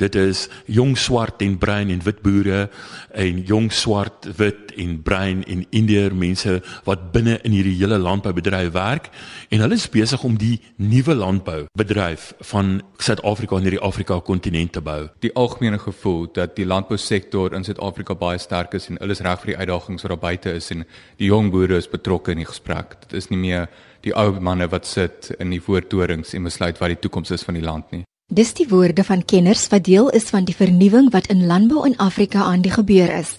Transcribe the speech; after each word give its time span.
Dit 0.00 0.16
is 0.16 0.46
jong 0.64 0.96
swart 0.98 1.42
en 1.44 1.58
bruin 1.60 1.90
en 1.92 2.00
wit 2.04 2.22
boere 2.24 2.68
en 3.12 3.40
jong 3.44 3.68
swart, 3.72 4.30
wit 4.38 4.72
en 4.80 4.96
bruin 5.04 5.42
en 5.44 5.64
indeer 5.76 6.14
mense 6.16 6.56
wat 6.86 7.10
binne 7.12 7.36
in 7.44 7.52
hierdie 7.52 7.76
hele 7.82 7.98
landboubedryf 8.00 8.72
werk 8.72 9.10
en 9.50 9.60
hulle 9.60 9.76
is 9.76 9.88
besig 9.92 10.24
om 10.24 10.38
die 10.40 10.56
nuwe 10.80 11.14
landboubedryf 11.14 12.30
van 12.52 12.78
Suid-Afrika 13.00 13.58
in 13.60 13.68
hierdie 13.68 13.82
Afrika 13.84 14.20
kontinent 14.24 14.72
te 14.76 14.80
bou. 14.84 15.08
Die 15.20 15.32
algemene 15.36 15.80
gevoel 15.80 16.26
dat 16.36 16.56
die 16.56 16.68
landbousektor 16.68 17.54
in 17.56 17.66
Suid-Afrika 17.66 18.16
baie 18.16 18.40
sterk 18.40 18.76
is 18.78 18.88
en 18.88 19.00
hulle 19.00 19.16
is 19.16 19.24
reg 19.26 19.44
vir 19.44 19.54
die 19.54 19.60
uitdagings 19.60 20.06
wat 20.06 20.14
daar 20.14 20.24
buite 20.24 20.56
is 20.56 20.70
en 20.72 20.86
die 21.20 21.28
jong 21.28 21.52
boere 21.52 21.76
is 21.76 21.90
betrokke 21.90 22.32
in 22.32 22.40
die 22.44 22.48
gesprek. 22.48 22.96
Dit 23.04 23.18
is 23.20 23.28
nie 23.32 23.40
meer 23.40 23.68
die 24.04 24.14
ou 24.16 24.30
manne 24.40 24.68
wat 24.72 24.88
sit 24.88 25.32
in 25.38 25.52
die 25.52 25.60
voortorings 25.60 26.32
en 26.34 26.48
besluit 26.48 26.80
wat 26.80 26.94
die 26.94 27.02
toekoms 27.04 27.34
is 27.36 27.44
van 27.44 27.58
die 27.58 27.66
land 27.66 27.92
nie. 27.92 28.04
Dis 28.30 28.52
die 28.54 28.68
woorde 28.70 29.02
van 29.02 29.24
kenners 29.26 29.64
wat 29.72 29.88
deel 29.88 30.06
is 30.14 30.28
van 30.30 30.44
die 30.46 30.54
vernuwing 30.54 31.08
wat 31.10 31.26
in 31.34 31.48
landbou 31.50 31.80
in 31.88 31.96
Afrika 31.98 32.44
aan 32.46 32.60
die 32.62 32.70
gebeur 32.70 33.10
is. 33.10 33.32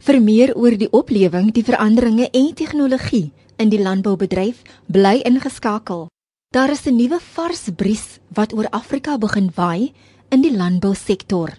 Vir 0.00 0.16
meer 0.24 0.54
oor 0.56 0.72
die 0.72 0.88
oplewing, 0.88 1.50
die 1.52 1.64
veranderinge 1.66 2.30
en 2.32 2.46
tegnologie 2.56 3.26
in 3.60 3.68
die 3.68 3.80
landboubedryf, 3.82 4.62
bly 4.86 5.18
ingeskakel. 5.28 6.06
Daar 6.48 6.72
is 6.72 6.86
'n 6.86 6.96
nuwe 6.96 7.18
vars 7.20 7.68
bries 7.76 8.06
wat 8.32 8.54
oor 8.54 8.70
Afrika 8.70 9.18
begin 9.18 9.50
waai 9.54 9.92
in 10.30 10.40
die 10.40 10.56
landbousektor. 10.56 11.52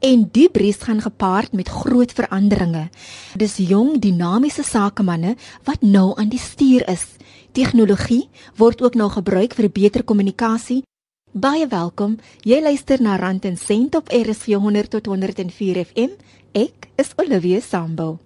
En 0.00 0.28
die 0.32 0.50
bries 0.50 0.76
gaan 0.76 1.00
gepaard 1.00 1.52
met 1.52 1.68
groot 1.68 2.12
veranderinge. 2.12 2.90
Dis 3.36 3.56
jong, 3.56 3.98
dinamiese 3.98 4.62
sakemanne 4.62 5.36
wat 5.64 5.80
nou 5.82 6.12
aan 6.16 6.28
die 6.28 6.38
stuur 6.38 6.88
is. 6.88 7.06
Tegnologie 7.52 8.28
word 8.56 8.82
ook 8.82 8.94
nou 8.94 9.10
gebruik 9.10 9.54
vir 9.54 9.70
beter 9.70 10.02
kommunikasie 10.02 10.82
Baie 11.30 11.68
welkom. 11.70 12.16
Jy 12.42 12.56
luister 12.58 12.98
na 12.98 13.14
Rand 13.14 13.44
en 13.46 13.54
Sent 13.56 13.94
op 13.94 14.08
RSG 14.10 14.56
100 14.58 14.90
tot 14.90 15.06
104 15.06 15.78
FM. 15.84 16.16
Ek 16.58 16.88
is 16.98 17.12
Olivia 17.22 17.60
Sambo. 17.62 18.18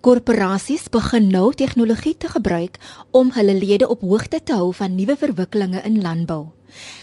Korporasies 0.00 0.84
begin 0.94 1.26
nou 1.26 1.50
tegnologie 1.58 2.14
te 2.14 2.30
gebruik 2.30 2.78
om 3.10 3.32
hulle 3.34 3.56
lede 3.58 3.88
op 3.90 4.04
hoogte 4.06 4.38
te 4.38 4.54
hou 4.54 4.70
van 4.78 4.94
nuwe 4.94 5.16
verwikkelinge 5.18 5.82
in 5.82 5.98
landbou. 6.02 6.52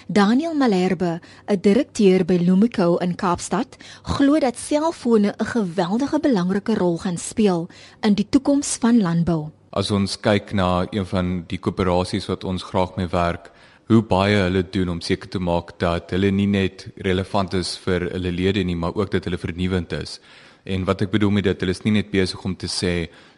Daniel 0.08 0.56
Malherbe, 0.56 1.20
'n 1.52 1.60
direkteur 1.62 2.24
by 2.26 2.40
Lumico 2.40 2.96
in 2.98 3.16
Kaapstad, 3.16 3.76
glo 4.04 4.40
dat 4.40 4.58
selfone 4.58 5.36
'n 5.38 5.46
geweldige 5.46 6.20
belangrike 6.20 6.74
rol 6.74 6.98
gaan 6.98 7.18
speel 7.18 7.68
in 8.02 8.14
die 8.14 8.30
toekoms 8.30 8.78
van 8.80 9.02
landbou. 9.02 9.52
As 9.70 9.92
ons 9.92 10.20
kyk 10.20 10.54
na 10.54 10.88
een 10.90 11.06
van 11.06 11.44
die 11.48 11.60
koöperasies 11.60 12.26
wat 12.26 12.44
ons 12.44 12.64
graag 12.64 12.96
mee 12.96 13.08
werk, 13.08 13.52
hoe 13.94 14.06
baie 14.08 14.38
hulle 14.40 14.64
doen 14.74 14.90
om 14.96 15.02
seker 15.04 15.30
te 15.30 15.40
maak 15.42 15.76
dat 15.82 16.14
hulle 16.16 16.32
nie 16.32 16.48
net 16.50 16.88
relevant 17.06 17.54
is 17.58 17.76
vir 17.84 18.08
hulle 18.10 18.32
lede 18.34 18.64
nie, 18.66 18.78
maar 18.80 18.96
ook 18.98 19.12
dat 19.14 19.28
hulle 19.28 19.38
vernuwend 19.38 19.94
is. 19.98 20.20
En 20.66 20.86
wat 20.88 21.04
ek 21.04 21.12
bedoel 21.12 21.34
met 21.36 21.48
dit, 21.50 21.62
hulle 21.62 21.76
is 21.76 21.84
nie 21.86 21.98
net 21.98 22.12
besig 22.14 22.42
om 22.48 22.56
te 22.56 22.70
sê 22.72 22.94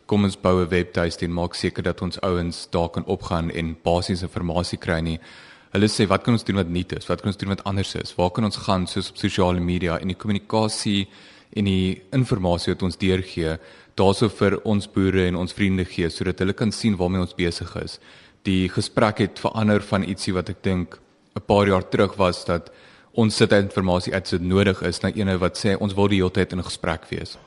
kom 0.06 0.24
ons 0.24 0.38
bou 0.38 0.62
'n 0.62 0.70
webtuiste 0.70 1.26
en 1.26 1.34
maak 1.34 1.56
seker 1.56 1.84
dat 1.84 2.02
ons 2.02 2.20
ouens 2.22 2.68
daar 2.72 2.90
kan 2.90 3.06
opgaan 3.06 3.50
en 3.52 3.76
basiese 3.84 4.28
inligting 4.28 4.78
kry 4.78 5.00
nie. 5.02 5.20
Hulle 5.74 5.88
sê 5.88 6.08
wat 6.08 6.24
kan 6.24 6.34
ons 6.34 6.44
doen 6.44 6.56
wat 6.56 6.70
nuut 6.70 6.94
is? 6.94 7.08
Wat 7.08 7.22
kan 7.22 7.28
ons 7.28 7.38
doen 7.38 7.50
wat 7.50 7.64
anders 7.64 7.96
is? 7.96 8.16
Waar 8.16 8.32
kan 8.32 8.46
ons 8.46 8.58
gaan 8.58 8.88
soos 8.88 9.10
op 9.10 9.18
sosiale 9.18 9.60
media 9.60 10.00
en 10.00 10.08
die 10.08 10.16
kommunikasie 10.18 11.08
en 11.56 11.66
die 11.66 12.02
inligting 12.12 12.74
wat 12.74 12.84
ons 12.84 12.98
deurgee, 12.98 13.58
daarso 13.96 14.30
vir 14.30 14.60
ons 14.64 14.88
boere 14.88 15.28
en 15.28 15.36
ons 15.36 15.54
vriende 15.54 15.86
gee 15.86 16.10
sodat 16.10 16.40
hulle 16.40 16.54
kan 16.54 16.72
sien 16.72 16.96
waarmee 16.96 17.22
ons 17.22 17.36
besig 17.36 17.76
is 17.84 18.00
die 18.46 18.70
gesprek 18.70 19.24
het 19.24 19.42
verander 19.42 19.82
van 19.82 20.06
ietsie 20.06 20.34
wat 20.36 20.50
ek 20.54 20.62
dink 20.64 21.00
'n 21.36 21.46
paar 21.46 21.68
jaar 21.68 21.90
terug 21.90 22.16
was 22.16 22.46
dat 22.46 22.72
ons 23.14 23.36
sit 23.36 23.52
inligting 23.52 24.14
uit 24.14 24.28
so 24.28 24.38
nodig 24.38 24.82
is 24.82 25.02
na 25.02 25.10
ene 25.10 25.38
wat 25.38 25.58
sê 25.58 25.76
ons 25.80 25.94
wil 25.94 26.08
die 26.08 26.22
hele 26.22 26.32
tyd 26.32 26.52
in 26.52 26.60
'n 26.60 26.70
gesprek 26.70 27.06
wees. 27.10 27.38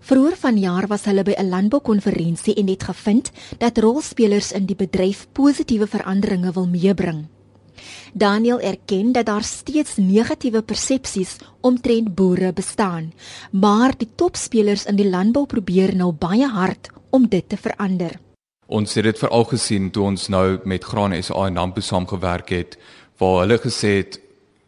Vroeër 0.00 0.36
vanjaar 0.36 0.86
was 0.86 1.04
hulle 1.04 1.22
by 1.22 1.34
'n 1.38 1.48
landboukonferensie 1.48 2.54
en 2.54 2.68
het 2.68 2.82
gevind 2.82 3.30
dat 3.58 3.78
rolspelers 3.78 4.52
in 4.52 4.66
die 4.66 4.76
bedryf 4.76 5.26
positiewe 5.32 5.86
veranderinge 5.86 6.52
wil 6.52 6.66
meebring. 6.66 7.26
Daniel 8.12 8.60
erken 8.60 9.12
dat 9.12 9.26
daar 9.26 9.42
steeds 9.42 9.96
negatiewe 9.96 10.62
persepsies 10.62 11.36
omtrent 11.60 12.14
boere 12.14 12.52
bestaan, 12.52 13.12
maar 13.50 13.92
die 13.96 14.08
topspelers 14.14 14.84
in 14.84 14.96
die 14.96 15.08
landbou 15.08 15.46
probeer 15.46 15.96
nou 15.96 16.12
baie 16.12 16.48
hard 16.48 16.88
om 17.10 17.28
dit 17.28 17.48
te 17.48 17.56
verander. 17.56 18.25
Ons 18.66 18.96
het 18.98 19.04
dit 19.06 19.18
veral 19.18 19.44
gesien 19.46 19.90
toe 19.94 20.08
ons 20.08 20.28
nou 20.28 20.58
met 20.66 20.84
Graan 20.84 21.14
SA 21.22 21.46
en 21.46 21.54
Nampo 21.54 21.80
saamgewerk 21.80 22.48
het 22.50 22.74
waar 23.20 23.44
hulle 23.44 23.58
gesê 23.62 23.92
het 24.00 24.18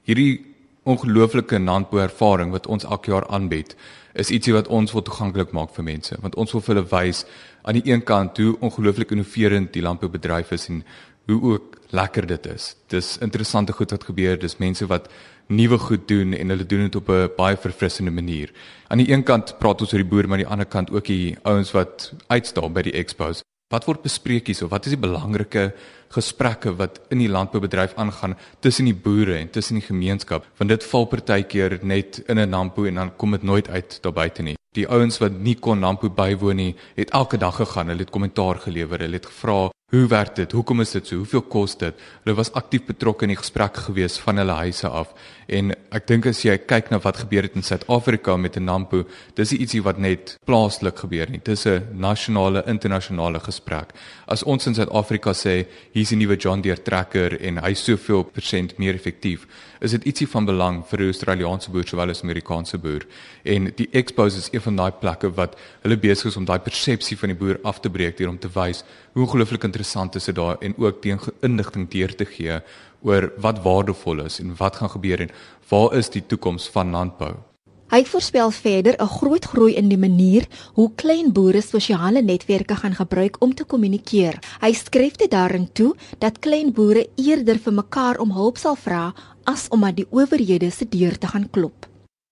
hierdie 0.07 0.45
ongelooflike 0.89 1.59
landbou 1.59 1.99
ervaring 2.01 2.53
wat 2.55 2.69
ons 2.71 2.87
elke 2.87 3.11
jaar 3.11 3.27
aanbied 3.27 3.75
is 4.15 4.31
ietsie 4.31 4.55
wat 4.55 4.71
ons 4.71 4.95
wil 4.95 5.03
toeganklik 5.03 5.51
maak 5.53 5.75
vir 5.75 5.85
mense 5.85 6.17
want 6.23 6.39
ons 6.39 6.55
wil 6.55 6.63
vir 6.63 6.75
hulle 6.75 6.91
wys 6.93 7.25
aan 7.65 7.81
die 7.81 7.91
een 7.91 8.05
kant 8.07 8.39
hoe 8.39 8.55
ongelooflik 8.69 9.17
innoverend 9.17 9.73
die 9.75 9.83
landboubedryf 9.83 10.55
is 10.55 10.69
en 10.71 10.85
hoe 11.29 11.41
ook 11.53 11.75
lekker 11.93 12.27
dit 12.27 12.47
is. 12.47 12.71
Dis 12.89 13.17
interessante 13.25 13.73
goed 13.73 13.91
wat 13.93 14.07
gebeur, 14.09 14.39
dis 14.41 14.57
mense 14.63 14.87
wat 14.89 15.11
nuwe 15.49 15.79
goed 15.79 16.07
doen 16.09 16.33
en 16.37 16.55
hulle 16.55 16.65
doen 16.65 16.87
dit 16.87 16.97
op 16.97 17.11
'n 17.11 17.29
baie 17.37 17.57
verfrissende 17.57 18.11
manier. 18.11 18.53
Aan 18.89 18.99
die 18.99 19.11
een 19.13 19.25
kant 19.25 19.59
praat 19.59 19.81
ons 19.81 19.93
oor 19.93 20.03
die 20.03 20.09
boer, 20.09 20.29
maar 20.29 20.39
aan 20.39 20.45
die 20.45 20.53
ander 20.53 20.67
kant 20.67 20.91
ook 20.91 21.05
die 21.05 21.37
ouens 21.43 21.73
wat 21.73 22.13
uitstaan 22.29 22.73
by 22.73 22.83
die 22.83 22.93
expos. 22.93 23.43
Wat 23.69 23.85
word 23.85 24.01
bespreek 24.01 24.47
hier? 24.49 24.57
So, 24.57 24.71
wat 24.73 24.87
is 24.89 24.95
die 24.95 25.01
belangrike 25.01 25.75
gesprekke 26.15 26.71
wat 26.79 27.03
in 27.13 27.21
die 27.21 27.29
landboubedryf 27.29 27.93
aangaan 28.01 28.33
tussen 28.65 28.89
die 28.89 28.97
boere 28.97 29.35
en 29.37 29.51
tussen 29.53 29.77
die 29.77 29.85
gemeenskap? 29.85 30.47
Want 30.57 30.73
dit 30.73 30.87
val 30.89 31.05
partykeer 31.13 31.77
net 31.85 32.23
in 32.33 32.39
'n 32.41 32.49
nampo 32.49 32.87
en 32.89 32.95
dan 32.95 33.17
kom 33.17 33.37
dit 33.37 33.43
nooit 33.43 33.69
uit 33.69 33.99
daar 34.03 34.13
buite 34.13 34.43
nie. 34.43 34.57
Die 34.73 34.89
ouens 34.89 35.19
wat 35.19 35.33
nie 35.33 35.55
kon 35.55 35.81
nampo 35.81 36.09
bywoon 36.09 36.57
nie, 36.57 36.77
het 36.97 37.11
elke 37.11 37.37
dag 37.37 37.57
gegaan, 37.57 37.89
hulle 37.89 38.01
het 38.01 38.11
kommentaar 38.11 38.57
gelewer, 38.57 39.01
hulle 39.01 39.21
het 39.21 39.27
gevra 39.27 39.71
Hoe 39.89 40.07
werk 40.07 40.35
dit? 40.37 40.53
Hoekom 40.53 40.83
is 40.83 40.91
dit 40.93 41.07
so? 41.09 41.17
Hoeveel 41.17 41.41
kos 41.49 41.73
dit? 41.81 42.01
Hulle 42.21 42.35
was 42.37 42.51
aktief 42.53 42.83
betrokke 42.85 43.25
in 43.25 43.31
die 43.33 43.39
gesprek 43.39 43.79
gewees 43.87 44.19
van 44.21 44.37
hulle 44.37 44.53
huise 44.59 44.89
af. 44.93 45.15
En 45.49 45.73
ek 45.97 46.05
dink 46.11 46.27
as 46.29 46.43
jy 46.45 46.59
kyk 46.61 46.91
na 46.93 46.99
wat 47.01 47.23
gebeur 47.23 47.49
het 47.49 47.57
in 47.57 47.65
Suid-Afrika 47.65 48.37
met 48.37 48.59
'n 48.61 48.67
Nampo, 48.69 49.07
dis 49.35 49.53
ietsie 49.57 49.81
wat 49.83 49.97
net 49.97 50.37
plaaslik 50.45 50.99
gebeur 50.99 51.31
nie. 51.31 51.41
Dis 51.43 51.65
'n 51.65 51.89
nasionale, 51.97 52.65
internasionale 52.67 53.41
gesprek. 53.41 53.97
As 54.29 54.43
ons 54.45 54.67
in 54.69 54.75
Suid-Afrika 54.77 55.33
sê 55.33 55.65
hier's 55.95 56.13
'n 56.13 56.19
nuwe 56.21 56.37
John 56.37 56.61
Deere 56.61 56.83
trekker 56.85 57.41
en 57.41 57.57
hy's 57.65 57.81
soveel 57.81 58.25
persent 58.25 58.79
meer 58.79 58.95
effektief, 58.95 59.47
is 59.81 59.93
dit 59.93 60.05
ietsie 60.05 60.29
van 60.29 60.45
belang 60.45 60.85
vir 60.85 61.01
'n 61.01 61.09
Australiese 61.09 61.71
boer 61.71 61.89
sowel 61.89 62.11
as 62.11 62.23
Amerikaanse 62.23 62.79
boer. 62.79 63.07
En 63.45 63.73
die 63.75 63.89
Expos 63.93 64.37
is 64.37 64.51
een 64.53 64.61
van 64.61 64.77
daai 64.77 64.93
plekke 65.01 65.35
wat 65.35 65.57
hulle 65.83 65.97
besig 65.97 66.27
is 66.27 66.37
om 66.37 66.45
daai 66.45 66.59
persepsie 66.59 67.17
van 67.17 67.31
die 67.31 67.39
boer 67.39 67.59
af 67.65 67.81
te 67.81 67.89
breek 67.89 68.19
deur 68.19 68.29
om 68.29 68.39
te 68.39 68.49
wys 68.49 68.85
hoe 69.15 69.25
ongelooflik 69.25 69.65
interessant 69.65 70.15
is 70.15 70.25
dit 70.25 70.35
daar 70.35 70.59
en 70.61 70.75
ook 70.77 71.01
teen 71.01 71.19
inligting 71.41 71.89
deur 71.89 72.15
te 72.15 72.27
gee 72.27 72.61
oor 73.03 73.33
wat 73.39 73.63
waardevol 73.63 74.25
is 74.27 74.41
en 74.41 74.55
wat 74.57 74.77
gaan 74.77 74.91
gebeur 74.91 75.21
en 75.21 75.31
waar 75.71 75.95
is 75.95 76.11
die 76.11 76.27
toekoms 76.27 76.69
van 76.69 76.91
landbou. 76.91 77.48
Hy 77.89 78.03
voorspel 78.05 78.51
verder 78.53 78.95
'n 79.01 79.09
groot 79.09 79.45
groei 79.45 79.75
in 79.75 79.89
die 79.89 79.99
manier 79.99 80.45
hoe 80.75 80.91
klein 80.95 81.33
boere 81.33 81.61
sosiale 81.61 82.23
netwerke 82.23 82.77
gaan 82.77 82.95
gebruik 82.95 83.37
om 83.41 83.55
te 83.55 83.65
kommunikeer. 83.65 84.39
Hy 84.61 84.73
skryf 84.73 85.17
dit 85.17 85.31
daarin 85.31 85.73
toe 85.73 85.95
dat 86.19 86.39
klein 86.39 86.73
boere 86.73 87.09
eerder 87.17 87.59
vir 87.59 87.73
mekaar 87.73 88.19
om 88.19 88.31
hulp 88.33 88.59
sal 88.59 88.77
vra 88.77 89.15
as 89.45 89.69
om 89.69 89.85
aan 89.85 89.95
die 89.95 90.07
owerhede 90.11 90.71
se 90.71 90.89
deur 90.89 91.19
te 91.19 91.27
gaan 91.27 91.51
klop. 91.51 91.87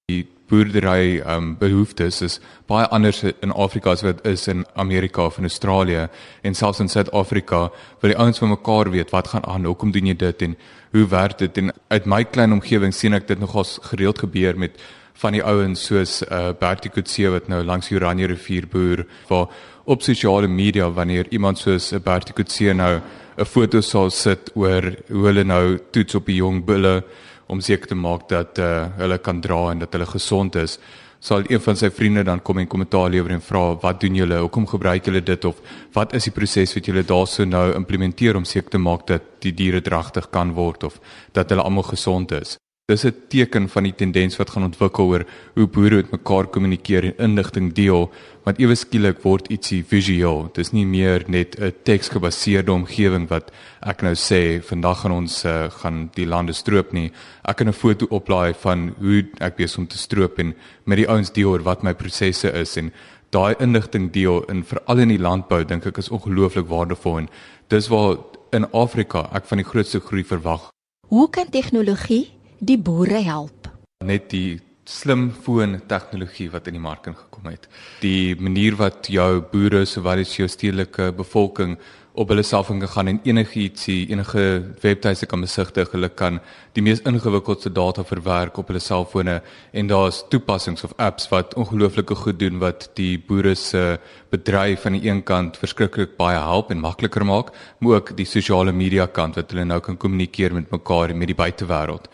Die 0.06 0.26
boerdery 0.48 1.22
um 1.26 1.56
behoeftes 1.58 2.20
is 2.22 2.40
baie 2.66 2.86
anders 2.88 3.22
in 3.24 3.52
Afrika 3.52 3.90
as 3.90 4.02
wat 4.02 4.26
is 4.26 4.48
in 4.48 4.64
Amerika 4.74 5.24
of 5.24 5.38
in 5.38 5.44
Australië 5.44 6.08
en 6.42 6.54
selfs 6.54 6.80
in 6.80 6.88
Suid-Afrika 6.88 7.70
waar 8.00 8.12
die 8.12 8.18
ouens 8.18 8.38
van 8.38 8.48
mekaar 8.48 8.90
weet 8.90 9.10
wat 9.10 9.28
gaan 9.28 9.46
aan, 9.46 9.64
hoekom 9.64 9.90
doen 9.90 10.06
jy 10.06 10.16
dit 10.16 10.42
en 10.42 10.56
hoe 10.92 11.06
werk 11.06 11.38
dit 11.38 11.58
en 11.58 11.72
uit 11.88 12.04
my 12.06 12.24
klein 12.24 12.52
omgewing 12.52 12.94
sien 12.94 13.14
ek 13.14 13.26
dit 13.26 13.38
nogals 13.38 13.78
gereeld 13.82 14.18
gebeur 14.18 14.58
met 14.58 14.78
van 15.20 15.36
die 15.36 15.44
ouens 15.44 15.86
soos 15.88 16.20
uh 16.22 16.52
Bertie 16.60 16.90
Kutse 16.90 17.30
wat 17.32 17.48
nou 17.48 17.62
langs 17.64 17.88
die 17.88 17.96
Oranje 17.96 18.28
rivier 18.32 18.66
boer 18.68 19.06
waar 19.28 19.48
op 19.84 20.02
sosiale 20.02 20.48
media 20.48 20.90
wanneer 20.90 21.26
iemand 21.30 21.58
soos 21.58 21.92
Bertie 22.04 22.34
Kutse 22.34 22.74
nou 22.74 23.00
'n 23.38 23.44
foto 23.44 23.80
sal 23.80 24.10
sit 24.10 24.50
oor 24.54 24.82
hoe 25.08 25.26
hulle 25.26 25.44
nou 25.44 25.78
toets 25.90 26.14
op 26.14 26.26
die 26.26 26.36
jong 26.36 26.64
bulle 26.64 27.02
om 27.48 27.60
seker 27.60 27.86
te 27.86 27.94
maak 27.94 28.28
dat 28.28 28.58
uh, 28.58 28.86
hulle 28.96 29.18
kan 29.18 29.40
dra 29.40 29.70
en 29.70 29.78
dat 29.78 29.92
hulle 29.92 30.06
gesond 30.06 30.56
is 30.56 30.78
sal 31.20 31.42
een 31.48 31.60
van 31.60 31.76
sy 31.76 31.90
vriende 31.90 32.24
dan 32.24 32.42
kom 32.42 32.58
en 32.58 32.68
kommentaar 32.68 33.10
lewer 33.10 33.30
en 33.30 33.40
vra 33.40 33.74
wat 33.82 34.00
doen 34.00 34.14
julle? 34.14 34.38
Hoekom 34.38 34.66
gebruik 34.66 35.06
julle 35.06 35.22
dit 35.22 35.44
of 35.44 35.56
wat 35.92 36.14
is 36.14 36.24
die 36.24 36.32
proses 36.32 36.74
wat 36.74 36.86
julle 36.86 37.02
daarso 37.02 37.44
nou 37.44 37.74
implementeer 37.74 38.36
om 38.36 38.44
seker 38.44 38.70
te 38.70 38.78
maak 38.78 39.06
dat 39.06 39.22
die 39.40 39.52
diere 39.52 39.80
dragtig 39.80 40.30
kan 40.30 40.52
word 40.52 40.84
of 40.84 41.00
dat 41.32 41.50
hulle 41.50 41.62
almal 41.62 41.88
gesond 41.88 42.32
is 42.32 42.56
Dis 42.92 43.04
'n 43.04 43.14
teken 43.28 43.68
van 43.68 43.82
die 43.82 43.94
tendens 43.94 44.36
wat 44.36 44.50
gaan 44.50 44.62
ontwikkel 44.62 45.06
oor 45.06 45.24
hoe 45.54 45.66
boere 45.66 45.96
met 45.96 46.10
mekaar 46.10 46.46
kommunikeer 46.46 47.04
en 47.04 47.16
inligting 47.18 47.72
deel, 47.72 48.12
want 48.44 48.60
ewe 48.62 48.74
skielik 48.74 49.22
word 49.22 49.48
ietsie 49.50 49.82
visueel. 49.84 50.46
Dis 50.54 50.70
nie 50.70 50.86
meer 50.86 51.24
net 51.26 51.58
'n 51.58 51.72
teksgebaseerde 51.82 52.72
omgewing 52.72 53.26
wat 53.28 53.50
ek 53.82 54.02
nou 54.02 54.14
sê 54.14 54.62
vandag 54.62 55.00
gaan 55.00 55.12
ons 55.12 55.44
uh, 55.44 55.68
gaan 55.70 56.10
die 56.14 56.26
lande 56.26 56.52
stroop 56.52 56.92
nie. 56.92 57.10
Ek 57.42 57.56
kan 57.56 57.68
'n 57.68 57.72
foto 57.72 58.06
oplaai 58.06 58.54
van 58.54 58.94
hoe 59.00 59.26
ek 59.40 59.56
besig 59.56 59.78
om 59.78 59.86
te 59.86 59.98
stroop 59.98 60.38
en 60.38 60.54
met 60.84 60.96
die 60.96 61.08
ouens 61.08 61.32
deel 61.32 61.50
oor 61.50 61.62
wat 61.62 61.82
my 61.82 61.92
prosesse 61.92 62.52
is 62.52 62.76
en 62.76 62.92
daai 63.30 63.56
inligting 63.58 64.12
deel 64.12 64.44
in 64.48 64.62
veral 64.62 64.98
in 64.98 65.08
die 65.08 65.18
landbou 65.18 65.64
dink 65.64 65.86
ek 65.86 65.98
is 65.98 66.10
ongelooflik 66.10 66.68
waardevol 66.68 67.18
en 67.18 67.28
dis 67.68 67.88
waar 67.88 68.16
in 68.52 68.64
Afrika 68.72 69.28
ek 69.34 69.44
van 69.44 69.58
die 69.58 69.66
grootste 69.66 70.00
groei 70.00 70.22
verwag. 70.22 70.70
Hoe 71.08 71.30
kan 71.30 71.50
tegnologie 71.50 72.35
die 72.58 72.78
boere 72.78 73.20
help. 73.24 73.68
Net 74.04 74.30
die 74.30 74.60
slimfoon 74.86 75.80
tegnologie 75.90 76.48
wat 76.52 76.68
in 76.70 76.76
die 76.78 76.82
mark 76.82 77.08
ingekom 77.10 77.50
het. 77.50 77.66
Die 78.02 78.36
manier 78.38 78.76
wat 78.78 79.10
jou 79.10 79.42
boere 79.50 79.84
sowel 79.86 80.22
as 80.22 80.36
jou 80.38 80.46
stedelike 80.48 81.10
bevolking 81.16 81.74
op 82.16 82.30
hulle 82.32 82.44
selfoon 82.46 82.78
kan 82.80 82.88
gaan 82.88 83.08
en 83.10 83.18
enigiets, 83.28 83.88
enige 83.92 84.42
webtuiste 84.80 85.26
kan 85.28 85.42
besigtig, 85.44 85.90
hulle 85.92 86.08
kan 86.08 86.38
die 86.78 86.84
mees 86.84 87.02
ingewikkeldste 87.04 87.72
data 87.76 88.04
verwerk 88.08 88.56
op 88.56 88.70
hulle 88.72 88.80
selfone 88.80 89.34
en 89.76 89.90
daar's 89.90 90.22
toepassings 90.32 90.86
of 90.86 90.94
apps 90.96 91.28
wat 91.28 91.52
ongelooflike 91.60 92.16
goed 92.22 92.38
doen 92.40 92.62
wat 92.62 92.88
die 92.96 93.18
boere 93.28 93.52
se 93.54 93.98
bedryf 94.32 94.86
aan 94.86 94.96
die 94.96 95.10
een 95.10 95.22
kant 95.28 95.60
verskriklik 95.60 96.16
baie 96.16 96.40
help 96.40 96.72
en 96.72 96.80
makliker 96.80 97.26
maak, 97.26 97.52
maar 97.80 98.00
ook 98.00 98.16
die 98.16 98.28
sosiale 98.28 98.72
media 98.72 99.06
kant 99.06 99.36
wat 99.36 99.52
hulle 99.52 99.68
nou 99.68 99.82
kan 99.84 100.00
kommunikeer 100.00 100.56
met 100.56 100.72
mekaar 100.72 101.12
en 101.12 101.20
met 101.20 101.34
die 101.34 101.40
buitewêreld. 101.42 102.08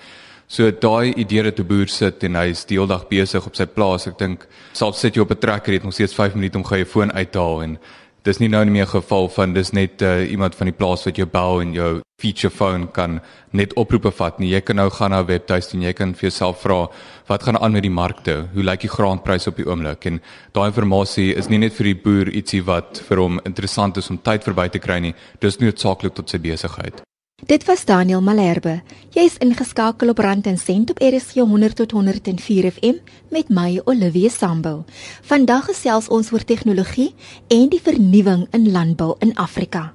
So 0.53 0.69
daai 0.69 1.15
idee 1.17 1.43
dat 1.43 1.59
'n 1.59 1.67
boer 1.67 1.89
sit 1.89 2.25
en 2.25 2.35
hy 2.35 2.51
is 2.51 2.65
die 2.65 2.77
hele 2.77 2.89
dag 2.89 3.09
besig 3.09 3.47
op 3.47 3.55
sy 3.57 3.65
plaas, 3.65 4.07
ek 4.07 4.19
dink 4.19 4.47
selfs 4.73 5.01
sit 5.01 5.15
jy 5.17 5.23
op 5.23 5.31
'n 5.31 5.39
trekker 5.41 5.73
het 5.73 5.83
nog 5.83 5.95
steeds 5.95 6.15
5 6.15 6.35
minute 6.35 6.59
om 6.59 6.65
gou 6.65 6.77
jou 6.77 6.87
foon 6.87 7.13
uit 7.13 7.33
te 7.33 7.39
haal 7.39 7.63
en 7.63 7.79
dis 8.23 8.39
nie 8.39 8.49
nou 8.49 8.65
nie 8.65 8.73
meer 8.73 8.87
geval 8.87 9.29
van 9.29 9.55
dis 9.55 9.73
net 9.73 10.03
uh, 10.03 10.31
iemand 10.31 10.55
van 10.55 10.67
die 10.67 10.77
plaas 10.77 11.05
wat 11.05 11.17
jou 11.17 11.27
bel 11.27 11.61
en 11.61 11.73
jou 11.73 12.01
feature 12.21 12.51
phone 12.51 12.87
kan 12.87 13.21
net 13.51 13.75
oproepe 13.75 14.11
vat 14.11 14.39
nie. 14.39 14.53
Jy 14.53 14.61
kan 14.61 14.77
nou 14.77 14.91
gaan 14.91 15.11
na 15.11 15.23
'n 15.23 15.27
webtuiste 15.27 15.75
en 15.77 15.83
jy 15.83 15.93
kan 15.93 16.15
vir 16.15 16.31
jouself 16.31 16.61
vra 16.61 16.89
wat 17.29 17.43
gaan 17.43 17.57
aan 17.57 17.73
met 17.73 17.83
die 17.83 17.91
markte? 17.91 18.49
Hoe 18.53 18.63
lyk 18.63 18.81
die 18.81 18.91
graanpryse 18.97 19.49
op 19.49 19.57
die 19.57 19.67
oomblik? 19.67 20.07
En 20.07 20.21
daai 20.53 20.71
inligting 20.71 21.37
is 21.37 21.49
nie 21.49 21.59
net 21.59 21.73
vir 21.73 21.85
die 21.85 22.03
boer 22.05 22.29
ietsie 22.29 22.63
wat 22.65 23.03
vir 23.09 23.17
hom 23.19 23.41
interessant 23.45 23.97
is 23.97 24.11
om 24.11 24.19
tyd 24.19 24.45
verby 24.45 24.69
te 24.69 24.79
kry 24.79 25.01
nie. 25.01 25.15
Dis 25.41 25.59
noodsaaklik 25.59 26.15
tot 26.15 26.29
sy 26.29 26.39
besigheid. 26.39 27.03
Dit 27.43 27.65
was 27.65 27.85
Daniel 27.85 28.21
Malherbe. 28.23 28.77
Jy 29.11 29.25
is 29.27 29.35
ingeskakel 29.43 30.13
op 30.13 30.21
Rand 30.23 30.47
en 30.47 30.59
Sent 30.59 30.93
op 30.93 31.01
RSG 31.03 31.43
100 31.43 31.75
tot 31.77 31.91
104 31.91 32.69
FM 32.71 33.01
met 33.35 33.49
my 33.51 33.81
Olivia 33.85 34.29
Sambu. 34.31 34.85
Vandag 35.27 35.65
gesels 35.73 36.07
ons 36.07 36.31
oor 36.31 36.45
tegnologie 36.47 37.09
en 37.51 37.67
die 37.73 37.81
vernuwing 37.83 38.47
in 38.55 38.71
landbou 38.71 39.17
in 39.27 39.35
Afrika. 39.35 39.89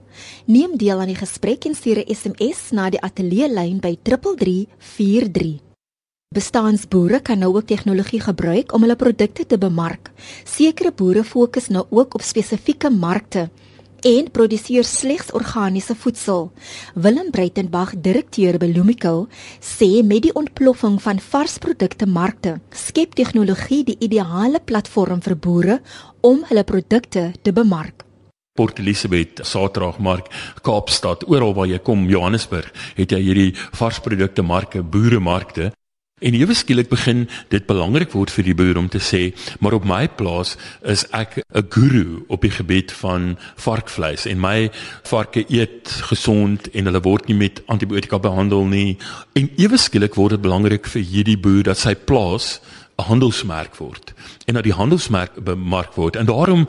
Neem 0.46 0.76
deel 0.76 1.00
aan 1.00 1.14
die 1.14 1.16
gesprek 1.16 1.64
en 1.66 1.76
stuur 1.76 2.04
'n 2.04 2.16
SMS 2.16 2.72
na 2.72 2.90
die 2.90 3.02
ateljee 3.02 3.48
lyn 3.48 3.80
by 3.80 3.96
3343. 4.02 5.62
Bestaansboere 6.36 7.22
kan 7.22 7.40
nou 7.40 7.56
ook 7.56 7.68
tegnologie 7.68 8.20
gebruik 8.20 8.74
om 8.74 8.82
hulle 8.82 8.96
produkte 8.96 9.46
te 9.46 9.58
bemark. 9.58 10.12
Sekere 10.44 10.92
boere 10.92 11.24
fokus 11.24 11.68
nou 11.68 11.86
ook 11.90 12.14
op 12.14 12.22
spesifieke 12.22 12.90
markte 12.90 13.50
en 14.06 14.32
produseer 14.32 14.84
slegs 14.84 15.32
organiese 15.32 15.96
voedsel. 15.96 16.52
Willem 16.94 17.32
Breitenberg, 17.32 17.94
direkteur 18.02 18.58
by 18.58 18.70
Lumico, 18.72 19.28
sê 19.62 20.04
met 20.04 20.26
die 20.26 20.34
ontploffing 20.34 21.00
van 21.02 21.22
varsprodukte 21.22 22.08
markte, 22.08 22.58
skep 22.72 23.16
tegnologie 23.16 23.84
die 23.88 23.98
ideale 24.00 24.60
platform 24.60 25.22
vir 25.22 25.38
boere 25.38 25.80
om 26.22 26.44
hulle 26.50 26.64
produkte 26.68 27.32
te 27.42 27.54
bemark. 27.54 28.04
Port 28.58 28.80
Elizabeth, 28.82 29.44
Saterdaagmark, 29.46 30.32
Kaapstad, 30.66 31.28
oral 31.30 31.54
waar 31.54 31.70
jy 31.70 31.78
kom, 31.78 32.08
Johannesburg, 32.10 32.72
het 32.98 33.14
jy 33.14 33.20
hierdie 33.22 33.52
varsprodukte 33.78 34.42
marke, 34.42 34.82
boeremarkte 34.82 35.72
En 36.18 36.34
ewe 36.34 36.54
skielik 36.58 36.88
begin 36.90 37.28
dit 37.54 37.66
belangrik 37.70 38.10
word 38.18 38.32
vir 38.34 38.48
die 38.48 38.56
boer 38.58 38.80
om 38.80 38.88
te 38.90 38.98
sê, 38.98 39.20
maar 39.62 39.76
op 39.78 39.84
my 39.86 40.08
plaas 40.18 40.56
is 40.82 41.04
ek 41.14 41.38
'n 41.54 41.68
guru 41.70 42.26
op 42.28 42.42
die 42.42 42.50
gebied 42.50 42.92
van 42.92 43.38
varkvleis 43.56 44.26
en 44.26 44.40
my 44.40 44.72
varke 45.04 45.46
eet 45.48 45.86
gesond 46.10 46.72
en 46.74 46.86
hulle 46.86 47.02
word 47.02 47.28
nie 47.28 47.38
met 47.38 47.62
antibiotika 47.68 48.18
behandel 48.18 48.66
nie. 48.66 48.98
En 49.36 49.50
ewe 49.58 49.78
skielik 49.78 50.16
word 50.16 50.30
dit 50.30 50.42
belangrik 50.42 50.88
vir 50.88 51.02
hierdie 51.02 51.38
boer 51.38 51.64
dat 51.64 51.78
sy 51.78 51.94
plaas 51.94 52.62
'n 52.98 53.04
handelsmerk 53.04 53.76
word 53.78 54.14
en 54.48 54.56
dat 54.56 54.64
die 54.64 54.76
handelsmerk 54.76 55.34
bemark 55.44 55.96
word. 56.00 56.16
En 56.16 56.26
daarom 56.26 56.62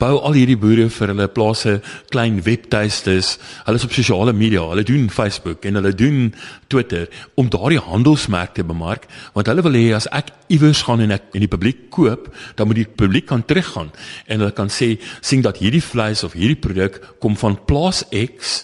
bou 0.00 0.14
al 0.24 0.38
hierdie 0.38 0.56
boere 0.56 0.86
vir 0.88 1.10
hulle 1.12 1.26
plase 1.28 1.74
klein 2.08 2.38
webtuistes. 2.46 3.34
Hulle 3.66 3.76
is 3.76 3.84
op 3.84 3.92
sosiale 3.92 4.32
media, 4.32 4.62
hulle 4.70 4.86
doen 4.88 5.10
Facebook 5.12 5.66
en 5.68 5.76
hulle 5.76 5.92
doen 5.92 6.30
Twitter 6.72 7.10
om 7.36 7.50
daardie 7.52 7.82
handelsmerk 7.84 8.54
te 8.56 8.64
bemark, 8.64 9.04
want 9.34 9.50
hulle 9.52 9.64
wil 9.66 9.76
hê 9.76 9.90
as 9.92 10.08
ek 10.16 10.30
iewers 10.48 10.80
gaan 10.86 11.04
en 11.04 11.12
ek 11.18 11.26
in 11.36 11.44
die 11.44 11.50
publiek 11.52 11.82
koop, 11.92 12.30
dan 12.56 12.70
moet 12.70 12.80
die 12.80 12.86
publiek 12.88 13.26
kan 13.28 13.44
teruggaan 13.44 13.90
en 14.24 14.40
hulle 14.40 14.56
kan 14.56 14.72
sê 14.72 14.94
sien 15.20 15.44
dat 15.44 15.60
hierdie 15.60 15.84
vleis 15.84 16.24
of 16.24 16.38
hierdie 16.38 16.56
produk 16.56 16.96
kom 17.20 17.36
van 17.36 17.58
plaas 17.68 18.00
X 18.16 18.62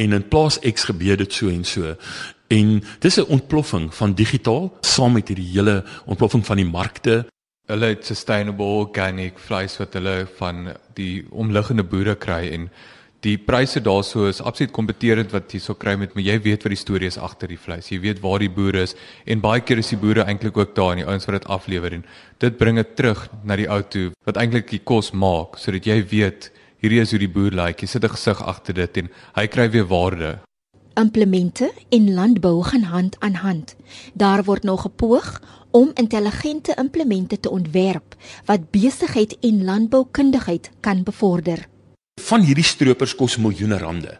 en 0.00 0.16
in 0.16 0.24
plaas 0.32 0.56
X 0.64 0.88
gebeur 0.88 1.20
dit 1.20 1.36
so 1.36 1.52
en 1.52 1.66
so. 1.68 1.92
En 2.48 2.80
dis 3.04 3.18
'n 3.20 3.28
ontploffing 3.28 3.92
van 3.94 4.14
digitaal 4.14 4.72
saam 4.80 5.12
met 5.12 5.28
hierdie 5.28 5.52
hele 5.52 5.84
ontploffing 6.06 6.46
van 6.46 6.56
die 6.56 6.64
markte. 6.64 7.26
Hulle 7.70 7.92
het 7.92 8.06
sustainable 8.08 8.66
organic 8.82 9.38
vleis 9.38 9.76
wat 9.78 9.94
hulle 9.94 10.24
van 10.40 10.72
die 10.98 11.22
omliggende 11.30 11.84
boere 11.86 12.16
kry 12.18 12.48
en 12.50 12.70
die 13.22 13.36
pryse 13.38 13.82
daarso 13.84 14.24
is 14.30 14.40
absoluut 14.40 14.72
kompeterend 14.72 15.32
wat 15.34 15.52
jy 15.52 15.60
sou 15.60 15.76
kry 15.78 15.92
met 16.00 16.14
maar 16.16 16.24
jy 16.24 16.38
weet 16.40 16.64
wat 16.64 16.72
die 16.72 16.80
storie 16.80 17.10
is 17.10 17.18
agter 17.20 17.52
die 17.52 17.60
vleis. 17.60 17.90
Jy 17.92 18.00
weet 18.00 18.22
waar 18.24 18.40
die 18.40 18.50
boere 18.50 18.86
is 18.88 18.96
en 19.28 19.42
baie 19.44 19.60
keer 19.60 19.82
is 19.82 19.92
die 19.92 20.00
boere 20.00 20.24
eintlik 20.24 20.56
ook 20.56 20.74
daar 20.74 20.94
en 20.94 21.02
die 21.02 21.06
ouens 21.06 21.28
wat 21.28 21.36
dit 21.36 21.50
aflewer 21.52 21.98
en 21.98 22.06
dit 22.42 22.58
bring 22.58 22.80
dit 22.80 22.94
terug 22.96 23.26
na 23.44 23.58
die 23.60 23.68
ou 23.68 23.82
toe 23.82 24.08
wat 24.26 24.40
eintlik 24.40 24.70
die 24.72 24.82
kos 24.92 25.12
maak 25.12 25.60
sodat 25.60 25.86
jy 25.86 26.00
weet 26.10 26.50
hierdie 26.80 27.02
is 27.04 27.12
hoe 27.12 27.20
die 27.20 27.30
boer 27.30 27.52
lyk. 27.52 27.76
Like. 27.76 27.84
Jy 27.84 27.88
sit 27.92 28.04
'n 28.04 28.16
gesig 28.16 28.40
agter 28.42 28.74
dit 28.74 28.96
en 28.96 29.10
hy 29.36 29.46
kry 29.46 29.70
weer 29.70 29.86
waarde. 29.86 30.38
Implemente 30.96 31.70
en 31.90 32.14
landbou 32.14 32.62
gaan 32.64 32.82
hand 32.82 33.16
aan 33.20 33.34
hand. 33.34 33.76
Daar 34.14 34.44
word 34.44 34.64
nou 34.64 34.76
gepoog 34.76 35.40
om 35.70 35.90
intelligente 35.94 36.74
implemente 36.78 37.40
te 37.40 37.50
ontwerp 37.50 38.14
wat 38.44 38.70
besigheid 38.70 39.36
en 39.40 39.64
landboukundigheid 39.64 40.70
kan 40.80 41.02
bevorder. 41.02 41.68
Van 42.20 42.40
hierdie 42.40 42.64
stroopers 42.64 43.14
kos 43.14 43.36
miljoene 43.36 43.78
rande. 43.78 44.18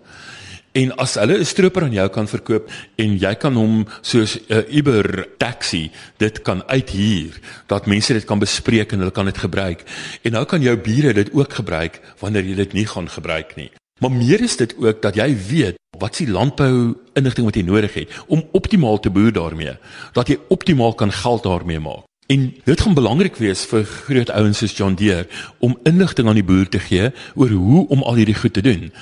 En 0.73 0.93
as 1.03 1.17
hulle 1.19 1.39
'n 1.39 1.45
stroper 1.45 1.83
aan 1.83 1.93
jou 1.93 2.09
kan 2.09 2.29
verkoop 2.29 2.71
en 2.95 3.19
jy 3.19 3.35
kan 3.35 3.55
hom 3.55 3.87
soos 4.01 4.39
'n 4.39 4.55
uh, 4.55 4.77
Uber 4.77 5.29
taxi 5.39 5.91
dit 6.17 6.43
kan 6.43 6.63
uithuur 6.67 7.41
dat 7.67 7.87
mense 7.87 8.13
dit 8.13 8.25
kan 8.25 8.39
bespreek 8.39 8.93
en 8.93 8.99
hulle 8.99 9.11
kan 9.11 9.25
dit 9.25 9.39
gebruik. 9.39 9.83
En 10.23 10.33
nou 10.33 10.45
kan 10.45 10.63
jou 10.63 10.77
bure 10.77 11.13
dit 11.13 11.33
ook 11.33 11.53
gebruik 11.53 12.01
wanneer 12.19 12.45
jy 12.45 12.55
dit 12.55 12.73
nie 12.73 12.87
gaan 12.87 13.09
gebruik 13.09 13.57
nie. 13.57 13.71
Maar 13.99 14.13
meer 14.13 14.41
is 14.41 14.57
dit 14.57 14.75
ook 14.79 15.03
dat 15.03 15.15
jy 15.15 15.37
weet 15.49 15.80
wat 16.01 16.17
se 16.17 16.29
landbou 16.29 16.97
inligting 17.15 17.47
wat 17.47 17.57
jy 17.59 17.65
nodig 17.69 17.95
het 17.95 18.21
om 18.27 18.45
optimaal 18.57 19.01
te 19.01 19.13
boer 19.13 19.33
daarmee, 19.33 19.77
dat 20.17 20.29
jy 20.29 20.39
optimaal 20.49 20.95
kan 20.95 21.13
geld 21.13 21.45
daarmee 21.45 21.81
maak. 21.81 22.07
En 22.31 22.55
dit 22.65 22.81
gaan 22.81 22.95
belangrik 22.95 23.37
wees 23.43 23.65
vir 23.67 23.83
groot 23.85 24.31
ouens 24.31 24.59
soos 24.63 24.77
John 24.79 24.95
Deere 24.95 25.27
om 25.59 25.75
inligting 25.83 26.29
aan 26.31 26.39
die 26.39 26.47
boer 26.47 26.69
te 26.71 26.79
gee 26.79 27.09
oor 27.35 27.51
hoe 27.51 27.89
om 27.91 28.05
al 28.07 28.21
hierdie 28.21 28.39
goed 28.39 28.55
te 28.55 28.63
doen. 28.63 28.93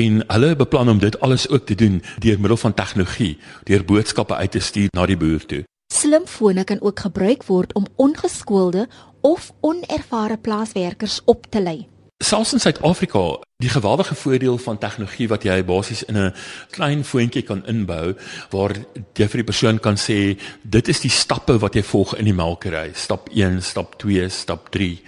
En 0.00 0.22
hulle 0.26 0.54
beplan 0.56 0.88
om 0.88 1.02
dit 1.02 1.20
alles 1.20 1.44
ook 1.48 1.66
te 1.68 1.76
doen 1.76 2.00
deur 2.24 2.40
middel 2.40 2.56
van 2.56 2.74
tegnologie, 2.74 3.36
deur 3.68 3.84
boodskappe 3.84 4.34
uit 4.34 4.50
te 4.56 4.64
stuur 4.64 4.88
na 4.96 5.06
die 5.06 5.20
boer 5.20 5.44
toe. 5.44 5.62
Slimfone 5.92 6.64
kan 6.64 6.80
ook 6.80 7.00
gebruik 7.00 7.44
word 7.44 7.74
om 7.76 7.86
ongeskoelde 7.96 8.88
of 9.20 9.52
onervare 9.60 10.38
plaaswerkers 10.38 11.20
op 11.24 11.46
te 11.50 11.62
lei. 11.62 11.88
Selfs 12.30 12.52
in 12.52 12.60
Suid-Afrika, 12.60 13.40
die 13.58 13.68
geweldige 13.68 14.14
voordeel 14.14 14.58
van 14.62 14.76
tegnologie 14.78 15.26
wat 15.32 15.42
jy 15.42 15.56
basies 15.66 16.04
in 16.06 16.16
'n 16.16 16.34
klein 16.70 17.02
foontjie 17.04 17.42
kan 17.42 17.66
inbou 17.66 18.14
waar 18.50 18.70
jy 19.18 19.26
vir 19.26 19.40
die 19.42 19.48
persoon 19.50 19.80
kan 19.80 19.96
sê 19.96 20.38
dit 20.62 20.88
is 20.88 21.00
die 21.00 21.10
stappe 21.10 21.58
wat 21.58 21.74
jy 21.74 21.82
volg 21.82 22.14
in 22.14 22.24
die 22.24 22.34
melkery, 22.34 22.92
stap 22.94 23.28
1, 23.34 23.62
stap 23.62 23.98
2, 23.98 24.28
stap 24.28 24.70
3 24.70 25.02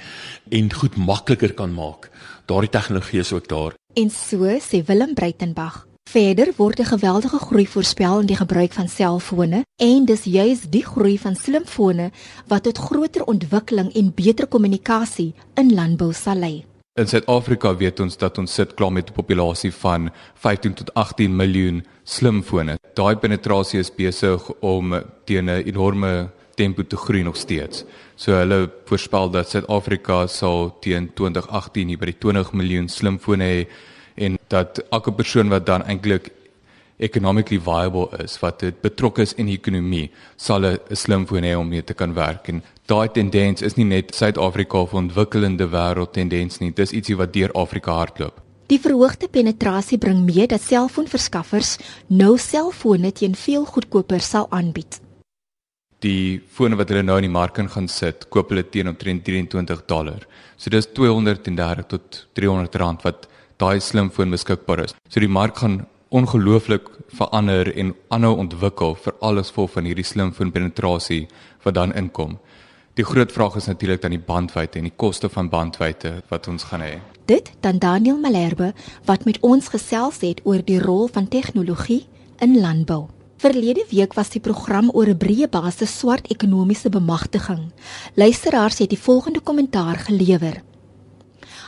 en 0.50 0.73
goed 0.73 0.97
makliker 0.97 1.55
kan 1.55 1.73
maak. 1.75 2.11
Daardie 2.47 2.71
tegnologie 2.71 3.21
is 3.21 3.33
ook 3.33 3.49
daar. 3.49 3.73
En 3.95 4.11
so 4.11 4.59
sê 4.59 4.83
Willem 4.85 5.14
Breitenberg. 5.14 5.87
Verder 6.11 6.52
word 6.57 6.81
'n 6.81 6.85
geweldige 6.99 7.38
groei 7.38 7.67
voorspel 7.67 8.21
in 8.21 8.26
die 8.26 8.37
gebruik 8.37 8.73
van 8.73 8.88
selfone 8.88 9.62
en 9.76 10.05
dis 10.05 10.25
juis 10.25 10.61
die 10.71 10.85
groei 10.85 11.19
van 11.19 11.37
slimfone 11.37 12.11
wat 12.49 12.62
tot 12.62 12.79
groter 12.79 13.25
ontwikkeling 13.25 13.95
en 13.95 14.14
beter 14.14 14.47
kommunikasie 14.47 15.35
in 15.55 15.75
landbou 15.75 16.12
sal 16.12 16.37
lei. 16.37 16.72
In 17.01 17.09
Suid-Afrika 17.09 17.71
weet 17.81 18.03
ons 18.05 18.19
dat 18.21 18.37
ons 18.37 18.55
sit 18.55 18.75
klaar 18.77 18.93
met 18.93 19.09
'n 19.09 19.15
populasie 19.17 19.73
van 19.73 20.11
15 20.35 20.75
tot 20.75 20.95
18 20.95 21.37
miljoen 21.37 21.85
slimfone. 22.05 22.79
Daai 22.95 23.17
penetrasie 23.17 23.79
is 23.81 23.95
besig 23.95 24.51
om 24.61 25.03
teen 25.25 25.49
'n 25.49 25.65
enorme 25.65 26.31
tempo 26.55 26.83
te 26.83 26.97
groei 26.97 27.23
nog 27.23 27.37
steeds. 27.37 27.85
So 28.15 28.33
hulle 28.33 28.71
voorspel 28.85 29.31
dat 29.31 29.49
Suid-Afrika 29.49 30.27
sal 30.27 30.77
teen 30.81 31.11
2018 31.15 31.89
hier 31.89 31.99
by 31.99 32.05
die 32.05 32.19
20 32.19 32.53
miljoen 32.53 32.89
slimfone 32.89 33.45
hê 33.45 33.69
en 34.15 34.39
dat 34.49 34.85
elke 34.91 35.13
persoon 35.13 35.49
wat 35.49 35.67
dan 35.67 35.83
eintlik 35.83 36.31
economically 37.03 37.59
viable 37.61 38.09
is, 38.23 38.39
wat 38.41 38.61
dit 38.63 38.79
betrokke 38.83 39.23
is 39.27 39.35
in 39.35 39.51
die 39.51 39.59
ekonomie, 39.59 40.11
sal 40.37 40.65
'n 40.67 40.79
slimfoon 40.91 41.45
hê 41.45 41.55
om 41.59 41.69
mee 41.69 41.83
te 41.83 41.95
kan 41.95 42.15
werk. 42.15 42.49
En 42.49 42.63
daai 42.87 43.09
tendens 43.09 43.63
is 43.63 43.77
nie 43.77 43.85
net 43.85 44.15
Suid-Afrika 44.15 44.79
of 44.79 44.95
ontwikkelende 44.95 45.69
wêreld 45.69 46.13
tendens 46.13 46.61
nie, 46.61 46.71
dis 46.71 46.93
ietsie 46.93 47.17
wat 47.17 47.33
deur 47.33 47.53
Afrika 47.53 47.93
hardloop. 47.93 48.41
Die 48.67 48.81
verhoogde 48.81 49.29
penetrasie 49.29 49.99
bring 49.99 50.25
mee 50.25 50.47
dat 50.47 50.63
selfoonverskaffers 50.65 51.79
nou 52.09 52.39
selfone 52.39 53.13
teen 53.13 53.35
veel 53.35 53.65
goedkoper 53.65 54.21
sal 54.21 54.47
aanbied. 54.51 55.01
Die 56.03 56.41
fone 56.51 56.77
wat 56.77 56.89
hulle 56.89 57.03
nou 57.03 57.19
in 57.21 57.29
die 57.29 57.31
mark 57.31 57.55
kan 57.55 57.69
gaan 57.69 57.89
sit, 57.89 58.29
koop 58.31 58.51
hulle 58.51 58.65
teen 58.65 58.89
omtrent 58.89 59.25
23 59.25 59.85
dollar. 59.87 60.25
So 60.57 60.71
dis 60.71 60.87
230 60.87 61.87
tot 61.87 62.27
300 62.35 62.81
rand 62.83 63.05
wat 63.07 63.29
daai 63.63 63.79
slimfoon 63.81 64.33
beskikbaar 64.35 64.87
is. 64.87 64.95
So 65.09 65.21
die 65.21 65.31
mark 65.31 65.61
gaan 65.63 65.83
ongelooflik 66.12 66.88
verander 67.09 67.71
en 67.76 67.95
aanhou 68.09 68.35
ontwikkel 68.45 68.95
vir 69.04 69.14
alles 69.21 69.50
vol 69.57 69.69
van 69.75 69.87
hierdie 69.88 70.04
slimfoon 70.04 70.52
penetrasie 70.52 71.26
wat 71.64 71.75
dan 71.78 71.95
inkom. 71.97 72.37
Die 73.00 73.07
groot 73.09 73.33
vraag 73.33 73.57
is 73.57 73.66
natuurlik 73.71 74.02
dan 74.02 74.12
die 74.12 74.21
bandwydte 74.21 74.78
en 74.78 74.88
die 74.90 74.97
koste 74.97 75.31
van 75.33 75.49
bandwydte 75.49 76.19
wat 76.28 76.49
ons 76.52 76.66
gaan 76.69 76.85
hê. 76.85 76.99
Dit 77.25 77.49
dan 77.64 77.78
Daniel 77.81 78.19
Malherbe 78.21 78.75
wat 79.09 79.25
met 79.25 79.40
ons 79.40 79.71
gesels 79.73 80.21
het 80.21 80.42
oor 80.45 80.61
die 80.64 80.81
rol 80.83 81.09
van 81.09 81.28
tegnologie 81.28 82.04
in 82.45 82.61
landbou. 82.61 83.07
Verlede 83.40 83.87
week 83.90 84.12
was 84.14 84.31
die 84.31 84.40
program 84.40 84.90
oor 84.92 85.09
'n 85.09 85.19
breë 85.19 85.49
basis 85.50 85.99
swart 85.99 86.28
ekonomiese 86.31 86.90
bemagtiging. 86.90 87.73
Luisteraars 88.14 88.78
het 88.78 88.90
die 88.90 88.99
volgende 88.99 89.40
kommentaar 89.40 89.97
gelewer. 89.97 90.62